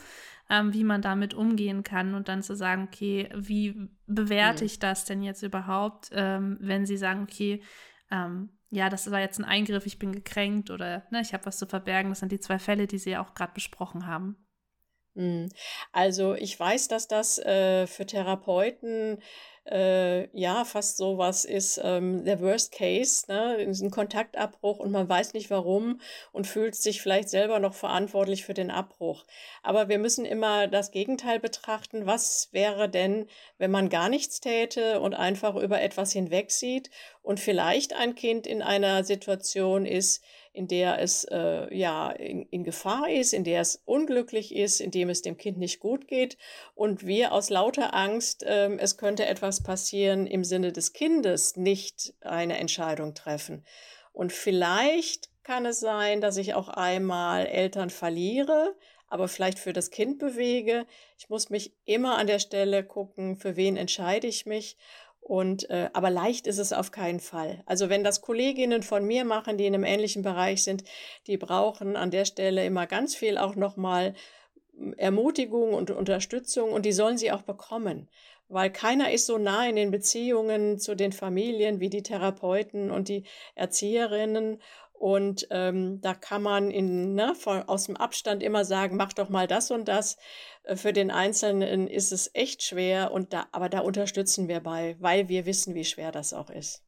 ähm, 0.51 0.75
wie 0.75 0.83
man 0.83 1.03
damit 1.03 1.35
umgehen 1.35 1.85
kann 1.85 2.15
und 2.15 2.27
dann 2.27 2.43
zu 2.43 2.57
sagen, 2.57 2.89
okay, 2.93 3.29
wie 3.33 3.89
bewerte 4.09 4.65
mhm. 4.65 4.67
ich 4.67 4.81
das 4.81 5.05
denn 5.05 5.23
jetzt 5.23 5.45
überhaupt, 5.45 6.11
ähm, 6.11 6.57
wenn 6.59 6.85
Sie 6.85 6.97
sagen, 6.97 7.23
okay, 7.23 7.63
ähm, 8.11 8.49
ja, 8.71 8.89
das 8.89 9.09
war 9.13 9.21
jetzt 9.21 9.39
ein 9.39 9.45
Eingriff, 9.45 9.87
ich 9.87 10.01
bin 10.01 10.11
gekränkt 10.11 10.69
oder 10.73 11.05
ne, 11.13 11.21
ich 11.21 11.33
habe 11.33 11.47
was 11.47 11.59
zu 11.59 11.67
verbergen. 11.67 12.11
Das 12.11 12.19
sind 12.19 12.33
die 12.33 12.41
zwei 12.41 12.59
Fälle, 12.59 12.89
die 12.89 12.99
Sie 12.99 13.11
ja 13.11 13.23
auch 13.23 13.35
gerade 13.35 13.53
besprochen 13.55 14.09
haben. 14.09 14.44
Mhm. 15.15 15.49
Also 15.93 16.35
ich 16.35 16.59
weiß, 16.59 16.89
dass 16.89 17.09
das 17.09 17.39
äh, 17.39 17.87
für 17.87 18.07
Therapeuten 18.07 19.19
äh, 19.71 20.29
ja, 20.39 20.65
fast 20.65 20.99
so 20.99 21.17
was 21.17 21.45
ist 21.45 21.81
ähm, 21.83 22.25
der 22.25 22.41
Worst 22.41 22.73
Case, 22.73 23.25
ne? 23.29 23.57
ein 23.59 23.91
Kontaktabbruch 23.91 24.79
und 24.79 24.91
man 24.91 25.09
weiß 25.09 25.33
nicht 25.33 25.51
warum 25.51 26.01
und 26.33 26.47
fühlt 26.47 26.75
sich 26.75 27.01
vielleicht 27.01 27.31
selber 27.31 27.59
noch 27.61 27.75
verantwortlich 27.75 28.45
für 28.45 28.53
den 28.53 28.71
Abbruch. 28.71 29.25
Aber 29.63 29.89
wir 29.89 29.99
müssen 29.99 30.27
immer 30.27 30.69
das 30.69 30.91
Gegenteil 30.91 31.41
betrachten. 31.41 32.05
Was 32.05 32.51
wäre 32.53 32.91
denn, 32.91 33.27
wenn 33.57 33.71
man 33.71 33.89
gar 33.89 34.11
nichts 34.11 34.41
täte 34.41 35.01
und 35.01 35.15
einfach 35.15 35.55
über 35.57 35.81
etwas 35.81 36.13
hinwegsieht 36.13 36.91
und 37.23 37.41
vielleicht 37.41 37.95
ein 37.95 38.15
Kind 38.15 38.47
in 38.47 38.61
einer 38.61 39.03
Situation 39.03 39.87
ist, 39.87 40.23
in 40.55 40.69
der 40.69 41.01
es 41.01 41.25
äh, 41.25 41.77
ja 41.77 42.11
in, 42.13 42.43
in, 42.45 42.63
Gefahr 42.65 43.11
ist, 43.11 43.35
in 43.35 43.45
der 43.45 43.61
es 43.61 43.83
unglücklich 43.85 44.55
ist, 44.55 44.81
in 44.81 44.93
dem 44.93 45.11
es 45.11 45.21
dem 45.21 45.37
Kind 45.37 45.59
nicht 45.59 45.81
gut 45.81 46.07
geht 46.07 46.39
und 46.75 47.05
wir 47.05 47.33
aus 47.33 47.51
lauter 47.51 47.93
Angst, 47.93 48.45
äh, 48.45 48.75
es 48.77 48.97
könnte 48.97 49.27
etwas 49.27 49.63
passieren, 49.63 50.27
im 50.27 50.45
Sinne 50.45 50.73
des 50.73 50.93
Kindes 50.93 51.57
nicht 51.57 52.15
eine 52.21 52.57
Entscheidung 52.59 53.15
treffen. 53.15 53.65
Und 54.13 54.33
vielleicht 54.33 55.29
kann 55.43 55.67
es 55.67 55.81
sein, 55.81 56.21
dass 56.21 56.37
ich 56.37 56.55
auch 56.55 56.69
einmal 56.69 57.47
Eltern 57.47 57.91
verliere, 57.91 58.77
aber 59.09 59.27
vielleicht 59.29 59.59
für 59.59 59.73
das 59.73 59.91
Kind 59.91 60.19
bewege. 60.19 60.87
Ich 61.19 61.29
muss 61.29 61.51
mich 61.51 61.75
immer 61.85 62.17
an 62.17 62.29
der 62.29 62.39
Stelle 62.39 62.85
gucken, 62.85 63.37
für 63.37 63.57
wen 63.57 63.77
entscheide 63.77 64.29
ich 64.29 64.47
mich 64.47 64.77
und 65.25 65.71
äh, 65.71 65.89
aber 65.95 66.11
leicht 66.11 66.47
ist 66.47 66.59
es 66.59 66.75
auf 66.75 66.91
keinen 66.91 67.19
Fall. 67.19 67.63
Also 67.65 67.89
wenn 67.89 68.05
das 68.05 68.21
Kolleginnen 68.21 68.83
von 68.83 69.07
mir 69.07 69.25
machen, 69.25 69.57
die 69.57 69.65
in 69.65 69.75
einem 69.75 69.85
ähnlichen 69.85 70.23
Bereich 70.23 70.63
sind, 70.63 70.85
die 71.27 71.39
brauchen 71.39 71.97
an 71.97 72.11
der 72.11 72.27
Stelle 72.27 72.65
immer 72.67 72.87
ganz 72.87 73.15
viel 73.15 73.39
auch 73.39 73.57
nochmal 73.57 74.15
hm, 74.77 74.93
Ermutigung 74.99 75.73
und 75.73 75.91
Unterstützung 75.91 76.73
und 76.73 76.85
die 76.85 76.93
sollen 76.93 77.17
sie 77.17 77.33
auch 77.33 77.41
bekommen, 77.41 78.09
weil 78.49 78.71
keiner 78.71 79.13
ist 79.13 79.25
so 79.25 79.39
nah 79.39 79.67
in 79.67 79.77
den 79.77 79.91
Beziehungen 79.91 80.79
zu 80.79 80.95
den 80.95 81.13
Familien 81.13 81.81
wie 81.81 81.89
die 81.89 82.03
Therapeuten 82.03 82.91
und 82.91 83.09
die 83.09 83.25
Erzieherinnen 83.55 84.61
und 85.05 85.49
ähm, 85.51 86.01
da 86.01 86.15
kann 86.15 86.43
man 86.43 86.71
in, 86.71 87.15
ne, 87.15 87.35
von, 87.35 87.63
aus 87.63 87.85
dem 87.85 87.97
Abstand 87.97 88.43
immer 88.43 88.65
sagen, 88.65 88.97
mach 88.97 89.13
doch 89.13 89.29
mal 89.29 89.47
das 89.47 89.71
und 89.71 89.89
das. 89.89 90.17
Äh, 90.65 90.77
für 90.77 90.93
den 90.93 91.11
Einzelnen 91.11 91.87
ist 91.87 92.13
es 92.13 92.31
echt 92.35 92.63
schwer, 92.63 93.13
und 93.13 93.33
da, 93.33 93.47
aber 93.53 93.69
da 93.69 93.81
unterstützen 93.81 94.49
wir 94.49 94.61
bei, 94.61 94.97
weil 94.99 95.29
wir 95.29 95.47
wissen, 95.47 95.75
wie 95.75 95.85
schwer 95.85 96.13
das 96.13 96.33
auch 96.33 96.51
ist. 96.51 96.83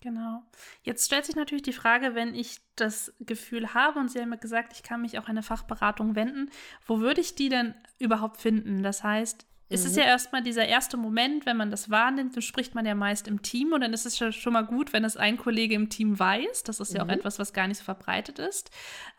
Genau. 0.00 0.42
Jetzt 0.84 1.06
stellt 1.06 1.26
sich 1.26 1.34
natürlich 1.34 1.64
die 1.64 1.72
Frage, 1.72 2.14
wenn 2.14 2.32
ich 2.32 2.60
das 2.76 3.12
Gefühl 3.18 3.74
habe, 3.74 3.98
und 3.98 4.10
Sie 4.10 4.20
haben 4.20 4.30
ja 4.30 4.38
gesagt, 4.38 4.72
ich 4.72 4.84
kann 4.84 5.02
mich 5.02 5.18
auch 5.18 5.24
an 5.24 5.30
eine 5.30 5.42
Fachberatung 5.42 6.14
wenden, 6.14 6.50
wo 6.86 7.00
würde 7.00 7.20
ich 7.20 7.34
die 7.34 7.48
denn 7.48 7.74
überhaupt 7.98 8.40
finden? 8.40 8.84
Das 8.84 9.02
heißt, 9.02 9.44
es 9.70 9.84
ist 9.84 9.96
mhm. 9.96 10.02
ja 10.02 10.04
erstmal 10.06 10.42
dieser 10.42 10.66
erste 10.66 10.96
Moment, 10.96 11.44
wenn 11.44 11.56
man 11.56 11.70
das 11.70 11.90
wahrnimmt, 11.90 12.34
dann 12.34 12.42
spricht 12.42 12.74
man 12.74 12.86
ja 12.86 12.94
meist 12.94 13.28
im 13.28 13.42
Team 13.42 13.72
und 13.72 13.82
dann 13.82 13.92
ist 13.92 14.06
es 14.06 14.18
ja 14.18 14.32
schon 14.32 14.54
mal 14.54 14.64
gut, 14.64 14.92
wenn 14.92 15.04
es 15.04 15.16
ein 15.16 15.36
Kollege 15.36 15.74
im 15.74 15.90
Team 15.90 16.18
weiß. 16.18 16.62
Das 16.62 16.80
ist 16.80 16.94
ja 16.94 17.04
mhm. 17.04 17.10
auch 17.10 17.14
etwas, 17.14 17.38
was 17.38 17.52
gar 17.52 17.68
nicht 17.68 17.78
so 17.78 17.84
verbreitet 17.84 18.38
ist. 18.38 18.70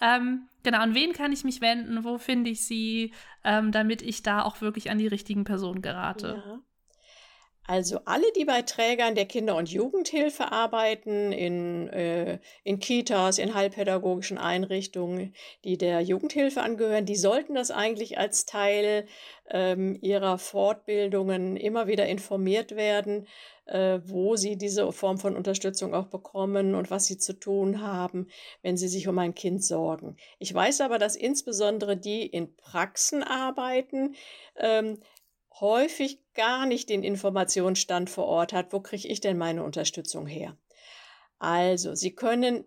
Ähm, 0.01 0.47
genau, 0.63 0.79
an 0.79 0.95
wen 0.95 1.13
kann 1.13 1.31
ich 1.31 1.43
mich 1.43 1.61
wenden? 1.61 2.03
Wo 2.03 2.17
finde 2.17 2.49
ich 2.49 2.65
sie, 2.65 3.13
ähm, 3.43 3.71
damit 3.71 4.01
ich 4.01 4.23
da 4.23 4.41
auch 4.41 4.61
wirklich 4.61 4.89
an 4.89 4.97
die 4.97 5.07
richtigen 5.07 5.43
Personen 5.43 5.81
gerate? 5.81 6.43
Ja. 6.45 6.59
Also 7.69 7.99
alle, 8.05 8.25
die 8.35 8.45
bei 8.45 8.63
Trägern 8.63 9.13
der 9.13 9.27
Kinder- 9.27 9.55
und 9.55 9.69
Jugendhilfe 9.69 10.51
arbeiten, 10.51 11.31
in, 11.31 11.87
äh, 11.89 12.39
in 12.63 12.79
Kitas, 12.79 13.37
in 13.37 13.53
heilpädagogischen 13.53 14.39
Einrichtungen, 14.39 15.35
die 15.63 15.77
der 15.77 16.01
Jugendhilfe 16.01 16.63
angehören, 16.63 17.05
die 17.05 17.15
sollten 17.15 17.53
das 17.53 17.69
eigentlich 17.69 18.17
als 18.17 18.47
Teil 18.47 19.05
ähm, 19.51 19.99
ihrer 20.01 20.39
Fortbildungen 20.39 21.57
immer 21.57 21.85
wieder 21.85 22.07
informiert 22.07 22.75
werden, 22.75 23.27
äh, 23.67 23.99
wo 24.03 24.35
sie 24.35 24.57
diese 24.57 24.91
Form 24.91 25.19
von 25.19 25.35
Unterstützung 25.35 25.93
auch 25.93 26.07
bekommen 26.07 26.73
und 26.73 26.89
was 26.89 27.05
sie 27.05 27.19
zu 27.19 27.33
tun 27.33 27.83
haben, 27.83 28.29
wenn 28.63 28.77
sie 28.77 28.87
sich 28.87 29.07
um 29.07 29.19
ein 29.19 29.35
Kind 29.35 29.63
sorgen. 29.63 30.17
Ich 30.39 30.51
weiß 30.51 30.81
aber, 30.81 30.97
dass 30.97 31.15
insbesondere 31.15 31.97
die 31.97 32.25
in 32.25 32.55
Praxen 32.55 33.21
arbeiten, 33.21 34.15
ähm, 34.57 34.97
häufig 35.61 36.19
gar 36.33 36.65
nicht 36.65 36.89
den 36.89 37.03
Informationsstand 37.03 38.09
vor 38.09 38.25
Ort 38.25 38.53
hat, 38.53 38.73
wo 38.73 38.79
kriege 38.79 39.07
ich 39.07 39.21
denn 39.21 39.37
meine 39.37 39.63
Unterstützung 39.63 40.25
her? 40.25 40.57
Also, 41.37 41.95
Sie 41.95 42.13
können 42.13 42.65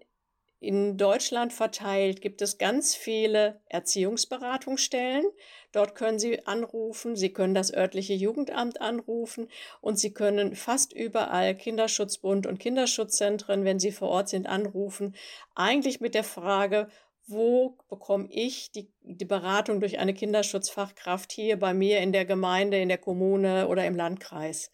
in 0.62 0.96
Deutschland 0.96 1.52
verteilt 1.52 2.20
gibt 2.20 2.40
es 2.40 2.57
ganz 2.57 2.94
viele 2.94 3.61
Erziehungsberatungsstellen. 3.68 5.24
Dort 5.72 5.96
können 5.96 6.20
Sie 6.20 6.46
anrufen, 6.46 7.16
Sie 7.16 7.33
können 7.33 7.52
das 7.52 7.74
örtliche 7.74 8.14
Jugendamt 8.14 8.81
anrufen 8.81 9.48
und 9.81 9.98
Sie 9.98 10.14
können 10.14 10.55
fast 10.55 10.92
überall 10.92 11.57
Kinderschutzbund 11.57 12.46
und 12.46 12.61
Kinderschutzzentren, 12.61 13.64
wenn 13.64 13.81
Sie 13.81 13.90
vor 13.90 14.11
Ort 14.11 14.28
sind, 14.28 14.46
anrufen. 14.46 15.16
Eigentlich 15.57 16.00
mit 16.00 16.14
der 16.14 16.22
Frage, 16.22 16.88
wo 17.33 17.77
bekomme 17.88 18.29
ich 18.31 18.71
die, 18.73 18.90
die 19.03 19.25
Beratung 19.25 19.81
durch 19.81 19.99
eine 19.99 20.14
Kinderschutzfachkraft 20.14 21.33
hier 21.33 21.59
bei 21.59 21.75
mir 21.75 22.01
in 22.01 22.12
der 22.12 22.25
Gemeinde, 22.25 22.81
in 22.81 22.88
der 22.88 22.99
Kommune 22.99 23.68
oder 23.68 23.87
im 23.87 23.97
Landkreis. 23.97 24.71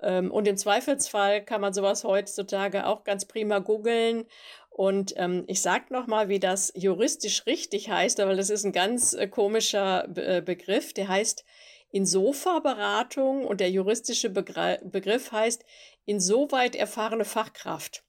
Ähm, 0.00 0.30
und 0.30 0.46
im 0.46 0.56
Zweifelsfall 0.56 1.44
kann 1.44 1.60
man 1.60 1.72
sowas 1.72 2.04
heutzutage 2.04 2.86
auch 2.86 3.04
ganz 3.04 3.24
prima 3.24 3.58
googeln. 3.58 4.26
Und 4.70 5.14
ähm, 5.16 5.44
ich 5.48 5.60
sage 5.60 5.86
nochmal, 5.90 6.28
wie 6.28 6.38
das 6.38 6.72
juristisch 6.76 7.46
richtig 7.46 7.90
heißt, 7.90 8.18
weil 8.18 8.36
das 8.36 8.50
ist 8.50 8.64
ein 8.64 8.72
ganz 8.72 9.12
äh, 9.12 9.26
komischer 9.26 10.06
Be 10.08 10.36
äh, 10.36 10.40
Begriff. 10.40 10.92
Der 10.92 11.08
heißt 11.08 11.44
Insofa-Beratung 11.90 13.44
und 13.44 13.60
der 13.60 13.70
juristische 13.70 14.30
Begr 14.30 14.78
Begriff 14.84 15.32
heißt 15.32 15.64
insoweit 16.04 16.76
erfahrene 16.76 17.24
Fachkraft 17.24 18.04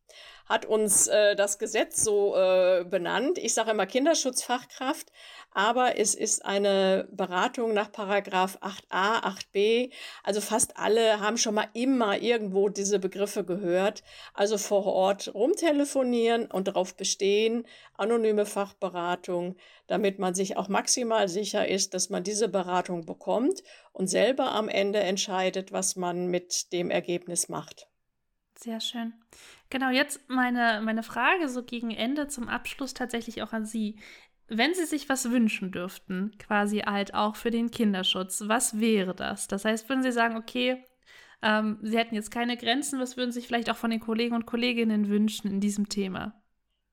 hat 0.49 0.65
uns 0.65 1.07
äh, 1.07 1.35
das 1.35 1.59
Gesetz 1.59 2.03
so 2.03 2.35
äh, 2.35 2.83
benannt. 2.83 3.37
Ich 3.37 3.53
sage 3.53 3.69
immer 3.71 3.85
Kinderschutzfachkraft, 3.85 5.11
aber 5.51 5.99
es 5.99 6.15
ist 6.15 6.43
eine 6.43 7.07
Beratung 7.11 7.73
nach 7.73 7.91
Paragraph 7.91 8.57
8a, 8.57 9.23
8b. 9.23 9.91
Also 10.23 10.41
fast 10.41 10.75
alle 10.77 11.19
haben 11.19 11.37
schon 11.37 11.53
mal 11.53 11.67
immer 11.73 12.19
irgendwo 12.19 12.67
diese 12.69 12.97
Begriffe 12.97 13.43
gehört. 13.43 14.03
Also 14.33 14.57
vor 14.57 14.87
Ort 14.87 15.31
rumtelefonieren 15.35 16.47
und 16.47 16.67
darauf 16.67 16.95
bestehen, 16.95 17.67
anonyme 17.95 18.47
Fachberatung, 18.47 19.55
damit 19.85 20.17
man 20.17 20.33
sich 20.33 20.57
auch 20.57 20.67
maximal 20.67 21.29
sicher 21.29 21.67
ist, 21.67 21.93
dass 21.93 22.09
man 22.09 22.23
diese 22.23 22.49
Beratung 22.49 23.05
bekommt 23.05 23.63
und 23.93 24.07
selber 24.07 24.51
am 24.51 24.67
Ende 24.67 24.99
entscheidet, 24.99 25.71
was 25.71 25.95
man 25.95 26.25
mit 26.25 26.73
dem 26.73 26.89
Ergebnis 26.89 27.49
macht. 27.49 27.87
Sehr 28.61 28.81
schön. 28.81 29.13
Genau, 29.69 29.89
jetzt 29.89 30.19
meine, 30.27 30.81
meine 30.83 31.01
Frage 31.01 31.47
so 31.47 31.63
gegen 31.63 31.91
Ende 31.91 32.27
zum 32.27 32.49
Abschluss 32.49 32.93
tatsächlich 32.93 33.41
auch 33.41 33.53
an 33.53 33.65
Sie. 33.65 33.95
Wenn 34.49 34.73
Sie 34.73 34.83
sich 34.83 35.07
was 35.07 35.31
wünschen 35.31 35.71
dürften, 35.71 36.37
quasi 36.39 36.79
halt 36.79 37.13
auch 37.13 37.37
für 37.37 37.51
den 37.51 37.71
Kinderschutz, 37.71 38.43
was 38.47 38.77
wäre 38.81 39.15
das? 39.15 39.47
Das 39.47 39.63
heißt, 39.63 39.87
würden 39.87 40.03
Sie 40.03 40.11
sagen, 40.11 40.35
okay, 40.35 40.83
ähm, 41.41 41.79
Sie 41.83 41.97
hätten 41.97 42.15
jetzt 42.15 42.31
keine 42.31 42.57
Grenzen, 42.57 42.99
was 42.99 43.15
würden 43.15 43.31
Sie 43.31 43.39
sich 43.39 43.47
vielleicht 43.47 43.69
auch 43.69 43.77
von 43.77 43.91
den 43.91 44.01
Kollegen 44.01 44.35
und 44.35 44.45
Kolleginnen 44.45 45.07
wünschen 45.07 45.49
in 45.49 45.61
diesem 45.61 45.87
Thema? 45.87 46.33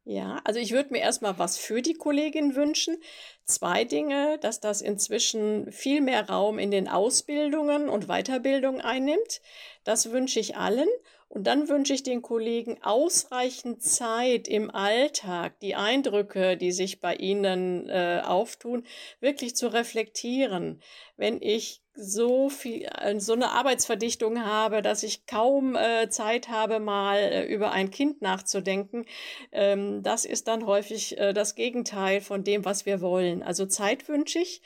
Ja, 0.05 0.40
also 0.44 0.61
ich 0.61 0.70
würde 0.70 0.92
mir 0.92 1.00
erstmal 1.00 1.37
was 1.40 1.59
für 1.59 1.83
die 1.83 1.94
Kollegin 1.94 2.55
wünschen. 2.55 2.96
Zwei 3.44 3.85
Dinge, 3.85 4.38
dass 4.38 4.61
das 4.61 4.81
inzwischen 4.81 5.72
viel 5.72 6.00
mehr 6.00 6.29
Raum 6.29 6.61
in 6.61 6.70
den 6.70 6.87
Ausbildungen 6.87 7.88
und 7.88 8.07
Weiterbildungen 8.07 8.81
einnimmt. 8.81 9.40
Das 9.83 10.12
wünsche 10.12 10.38
ich 10.38 10.57
allen. 10.57 10.87
Und 11.28 11.46
dann 11.46 11.68
wünsche 11.68 11.92
ich 11.92 12.02
den 12.02 12.22
Kollegen 12.22 12.78
ausreichend 12.82 13.82
Zeit 13.82 14.46
im 14.46 14.70
Alltag, 14.70 15.58
die 15.60 15.74
Eindrücke, 15.74 16.56
die 16.56 16.72
sich 16.72 17.00
bei 17.00 17.16
ihnen 17.16 17.88
äh, 17.88 18.22
auftun, 18.24 18.84
wirklich 19.20 19.56
zu 19.56 19.72
reflektieren. 19.72 20.80
Wenn 21.16 21.42
ich 21.42 21.82
so 21.94 22.48
viel, 22.48 22.84
äh, 22.84 23.18
so 23.18 23.32
eine 23.32 23.50
Arbeitsverdichtung 23.50 24.44
habe, 24.44 24.82
dass 24.82 25.02
ich 25.02 25.26
kaum 25.26 25.74
äh, 25.74 26.08
Zeit 26.10 26.48
habe, 26.48 26.78
mal 26.78 27.18
äh, 27.18 27.44
über 27.46 27.72
ein 27.72 27.90
Kind 27.90 28.22
nachzudenken, 28.22 29.04
ähm, 29.50 30.02
das 30.02 30.24
ist 30.24 30.46
dann 30.46 30.64
häufig 30.66 31.18
äh, 31.18 31.32
das 31.32 31.54
Gegenteil 31.54 32.20
von 32.20 32.44
dem, 32.44 32.64
was 32.64 32.86
wir 32.86 33.00
wollen. 33.00 33.42
Also 33.42 33.66
Zeit 33.66 34.08
wünsche 34.08 34.38
ich 34.38 34.62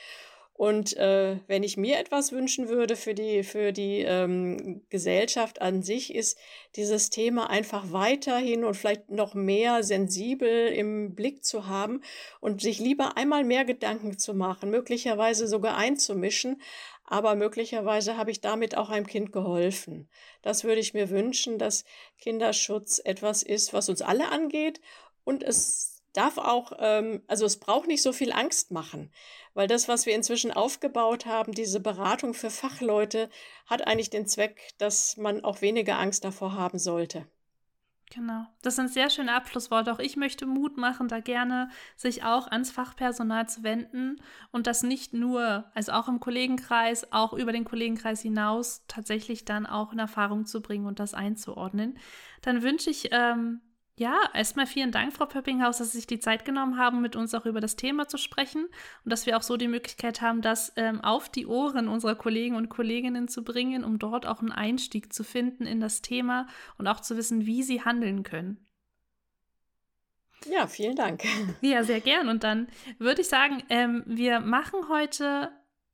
und 0.60 0.94
äh, 0.98 1.38
wenn 1.46 1.62
ich 1.62 1.78
mir 1.78 1.98
etwas 1.98 2.32
wünschen 2.32 2.68
würde 2.68 2.94
für 2.94 3.14
die, 3.14 3.44
für 3.44 3.72
die 3.72 4.00
ähm, 4.00 4.82
Gesellschaft 4.90 5.62
an 5.62 5.82
sich, 5.82 6.14
ist 6.14 6.36
dieses 6.76 7.08
Thema 7.08 7.48
einfach 7.48 7.92
weiterhin 7.92 8.64
und 8.64 8.74
vielleicht 8.74 9.08
noch 9.08 9.32
mehr 9.32 9.82
sensibel 9.82 10.68
im 10.68 11.14
Blick 11.14 11.46
zu 11.46 11.66
haben 11.66 12.02
und 12.40 12.60
sich 12.60 12.78
lieber 12.78 13.16
einmal 13.16 13.42
mehr 13.42 13.64
Gedanken 13.64 14.18
zu 14.18 14.34
machen, 14.34 14.68
möglicherweise 14.68 15.48
sogar 15.48 15.78
einzumischen. 15.78 16.60
Aber 17.04 17.36
möglicherweise 17.36 18.18
habe 18.18 18.30
ich 18.30 18.42
damit 18.42 18.76
auch 18.76 18.90
einem 18.90 19.06
Kind 19.06 19.32
geholfen. 19.32 20.10
Das 20.42 20.64
würde 20.64 20.82
ich 20.82 20.92
mir 20.92 21.08
wünschen, 21.08 21.56
dass 21.56 21.86
Kinderschutz 22.18 23.00
etwas 23.02 23.42
ist, 23.42 23.72
was 23.72 23.88
uns 23.88 24.02
alle 24.02 24.28
angeht 24.28 24.82
und 25.24 25.42
es 25.42 25.90
darf 26.12 26.38
auch, 26.38 26.72
ähm, 26.78 27.22
also 27.26 27.46
es 27.46 27.58
braucht 27.58 27.88
nicht 27.88 28.02
so 28.02 28.12
viel 28.12 28.32
Angst 28.32 28.70
machen. 28.70 29.12
Weil 29.54 29.66
das, 29.66 29.88
was 29.88 30.06
wir 30.06 30.14
inzwischen 30.14 30.52
aufgebaut 30.52 31.26
haben, 31.26 31.52
diese 31.52 31.80
Beratung 31.80 32.34
für 32.34 32.50
Fachleute, 32.50 33.28
hat 33.66 33.86
eigentlich 33.86 34.10
den 34.10 34.26
Zweck, 34.26 34.70
dass 34.78 35.16
man 35.16 35.44
auch 35.44 35.60
weniger 35.60 35.98
Angst 35.98 36.24
davor 36.24 36.54
haben 36.54 36.78
sollte. 36.78 37.26
Genau. 38.12 38.44
Das 38.62 38.74
sind 38.74 38.90
sehr 38.90 39.08
schöne 39.08 39.32
Abschlussworte. 39.32 39.92
Auch 39.92 40.00
ich 40.00 40.16
möchte 40.16 40.44
Mut 40.44 40.76
machen, 40.76 41.06
da 41.06 41.20
gerne 41.20 41.70
sich 41.96 42.24
auch 42.24 42.48
ans 42.48 42.72
Fachpersonal 42.72 43.48
zu 43.48 43.62
wenden 43.62 44.20
und 44.50 44.66
das 44.66 44.82
nicht 44.82 45.14
nur, 45.14 45.70
also 45.74 45.92
auch 45.92 46.08
im 46.08 46.18
Kollegenkreis, 46.18 47.12
auch 47.12 47.32
über 47.32 47.52
den 47.52 47.64
Kollegenkreis 47.64 48.20
hinaus 48.20 48.84
tatsächlich 48.88 49.44
dann 49.44 49.64
auch 49.64 49.92
in 49.92 50.00
Erfahrung 50.00 50.44
zu 50.44 50.60
bringen 50.60 50.86
und 50.86 50.98
das 50.98 51.14
einzuordnen. 51.14 51.98
Dann 52.42 52.62
wünsche 52.64 52.90
ich 52.90 53.10
ähm, 53.12 53.60
ja, 54.00 54.18
erstmal 54.32 54.66
vielen 54.66 54.92
Dank, 54.92 55.12
Frau 55.12 55.26
Pöppinghaus, 55.26 55.76
dass 55.76 55.92
Sie 55.92 55.98
sich 55.98 56.06
die 56.06 56.20
Zeit 56.20 56.46
genommen 56.46 56.78
haben, 56.78 57.02
mit 57.02 57.16
uns 57.16 57.34
auch 57.34 57.44
über 57.44 57.60
das 57.60 57.76
Thema 57.76 58.08
zu 58.08 58.16
sprechen 58.16 58.64
und 59.04 59.12
dass 59.12 59.26
wir 59.26 59.36
auch 59.36 59.42
so 59.42 59.58
die 59.58 59.68
Möglichkeit 59.68 60.22
haben, 60.22 60.40
das 60.40 60.72
ähm, 60.76 61.02
auf 61.02 61.28
die 61.28 61.46
Ohren 61.46 61.86
unserer 61.86 62.14
Kollegen 62.14 62.56
und 62.56 62.70
Kolleginnen 62.70 63.28
zu 63.28 63.44
bringen, 63.44 63.84
um 63.84 63.98
dort 63.98 64.24
auch 64.24 64.40
einen 64.40 64.52
Einstieg 64.52 65.12
zu 65.12 65.22
finden 65.22 65.66
in 65.66 65.80
das 65.80 66.00
Thema 66.00 66.46
und 66.78 66.86
auch 66.86 67.00
zu 67.00 67.18
wissen, 67.18 67.44
wie 67.44 67.62
sie 67.62 67.82
handeln 67.82 68.22
können. 68.22 68.66
Ja, 70.50 70.66
vielen 70.66 70.96
Dank. 70.96 71.22
Ja, 71.60 71.84
sehr 71.84 72.00
gern. 72.00 72.30
Und 72.30 72.42
dann 72.42 72.68
würde 72.98 73.20
ich 73.20 73.28
sagen, 73.28 73.62
ähm, 73.68 74.02
wir 74.06 74.40
machen 74.40 74.88
heute 74.88 75.50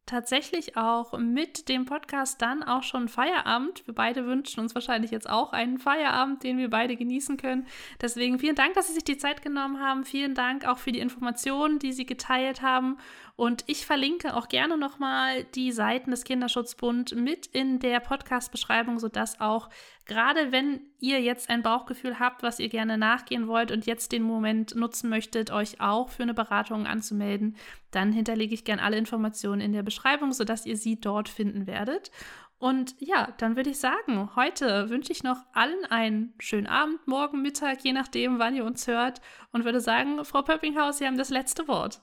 tatsächlich 0.06 0.76
auch 0.76 1.18
mit 1.18 1.68
dem 1.68 1.84
Podcast 1.84 2.40
dann 2.40 2.62
auch 2.62 2.84
schon 2.84 3.08
Feierabend. 3.08 3.86
Wir 3.86 3.94
beide 3.94 4.24
wünschen 4.24 4.60
uns 4.60 4.74
wahrscheinlich 4.74 5.10
jetzt 5.10 5.28
auch 5.28 5.52
einen 5.52 5.78
Feierabend, 5.78 6.44
den 6.44 6.58
wir 6.58 6.70
beide 6.70 6.96
genießen 6.96 7.36
können. 7.36 7.66
Deswegen 8.00 8.38
vielen 8.38 8.54
Dank, 8.54 8.74
dass 8.74 8.86
Sie 8.86 8.94
sich 8.94 9.04
die 9.04 9.18
Zeit 9.18 9.42
genommen 9.42 9.80
haben. 9.80 10.04
Vielen 10.04 10.34
Dank 10.34 10.66
auch 10.66 10.78
für 10.78 10.92
die 10.92 11.00
Informationen, 11.00 11.80
die 11.80 11.92
Sie 11.92 12.06
geteilt 12.06 12.62
haben. 12.62 12.98
Und 13.36 13.64
ich 13.66 13.84
verlinke 13.84 14.34
auch 14.34 14.48
gerne 14.48 14.78
nochmal 14.78 15.44
die 15.44 15.70
Seiten 15.70 16.10
des 16.10 16.24
Kinderschutzbund 16.24 17.14
mit 17.14 17.46
in 17.46 17.78
der 17.78 18.00
Podcast-Beschreibung, 18.00 18.98
sodass 18.98 19.40
auch 19.42 19.68
gerade 20.06 20.52
wenn 20.52 20.80
ihr 21.00 21.20
jetzt 21.20 21.50
ein 21.50 21.62
Bauchgefühl 21.62 22.18
habt, 22.18 22.42
was 22.42 22.58
ihr 22.58 22.70
gerne 22.70 22.96
nachgehen 22.96 23.46
wollt 23.46 23.72
und 23.72 23.84
jetzt 23.84 24.12
den 24.12 24.22
Moment 24.22 24.74
nutzen 24.74 25.10
möchtet, 25.10 25.50
euch 25.50 25.82
auch 25.82 26.08
für 26.08 26.22
eine 26.22 26.32
Beratung 26.32 26.86
anzumelden, 26.86 27.56
dann 27.90 28.10
hinterlege 28.10 28.54
ich 28.54 28.64
gerne 28.64 28.82
alle 28.82 28.96
Informationen 28.96 29.60
in 29.60 29.72
der 29.72 29.82
Beschreibung, 29.82 30.32
sodass 30.32 30.64
ihr 30.64 30.78
sie 30.78 30.98
dort 30.98 31.28
finden 31.28 31.66
werdet. 31.66 32.10
Und 32.58 32.94
ja, 33.00 33.34
dann 33.36 33.54
würde 33.54 33.68
ich 33.68 33.78
sagen, 33.78 34.34
heute 34.34 34.88
wünsche 34.88 35.12
ich 35.12 35.22
noch 35.22 35.44
allen 35.52 35.84
einen 35.90 36.32
schönen 36.38 36.66
Abend, 36.66 37.06
morgen, 37.06 37.42
Mittag, 37.42 37.84
je 37.84 37.92
nachdem, 37.92 38.38
wann 38.38 38.56
ihr 38.56 38.64
uns 38.64 38.86
hört. 38.86 39.20
Und 39.52 39.66
würde 39.66 39.82
sagen, 39.82 40.24
Frau 40.24 40.40
Pöppinghaus, 40.40 40.96
Sie 40.96 41.06
haben 41.06 41.18
das 41.18 41.28
letzte 41.28 41.68
Wort. 41.68 42.00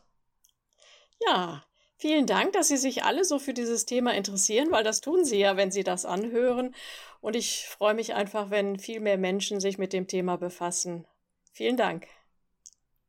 Ja, 1.27 1.63
vielen 1.97 2.25
Dank, 2.25 2.53
dass 2.53 2.67
Sie 2.67 2.77
sich 2.77 3.03
alle 3.03 3.23
so 3.25 3.39
für 3.39 3.53
dieses 3.53 3.85
Thema 3.85 4.13
interessieren, 4.13 4.71
weil 4.71 4.83
das 4.83 5.01
tun 5.01 5.25
Sie 5.25 5.39
ja, 5.39 5.57
wenn 5.57 5.71
Sie 5.71 5.83
das 5.83 6.05
anhören. 6.05 6.75
Und 7.21 7.35
ich 7.35 7.67
freue 7.67 7.93
mich 7.93 8.13
einfach, 8.13 8.49
wenn 8.49 8.79
viel 8.79 8.99
mehr 8.99 9.17
Menschen 9.17 9.59
sich 9.59 9.77
mit 9.77 9.93
dem 9.93 10.07
Thema 10.07 10.37
befassen. 10.37 11.05
Vielen 11.51 11.77
Dank. 11.77 12.07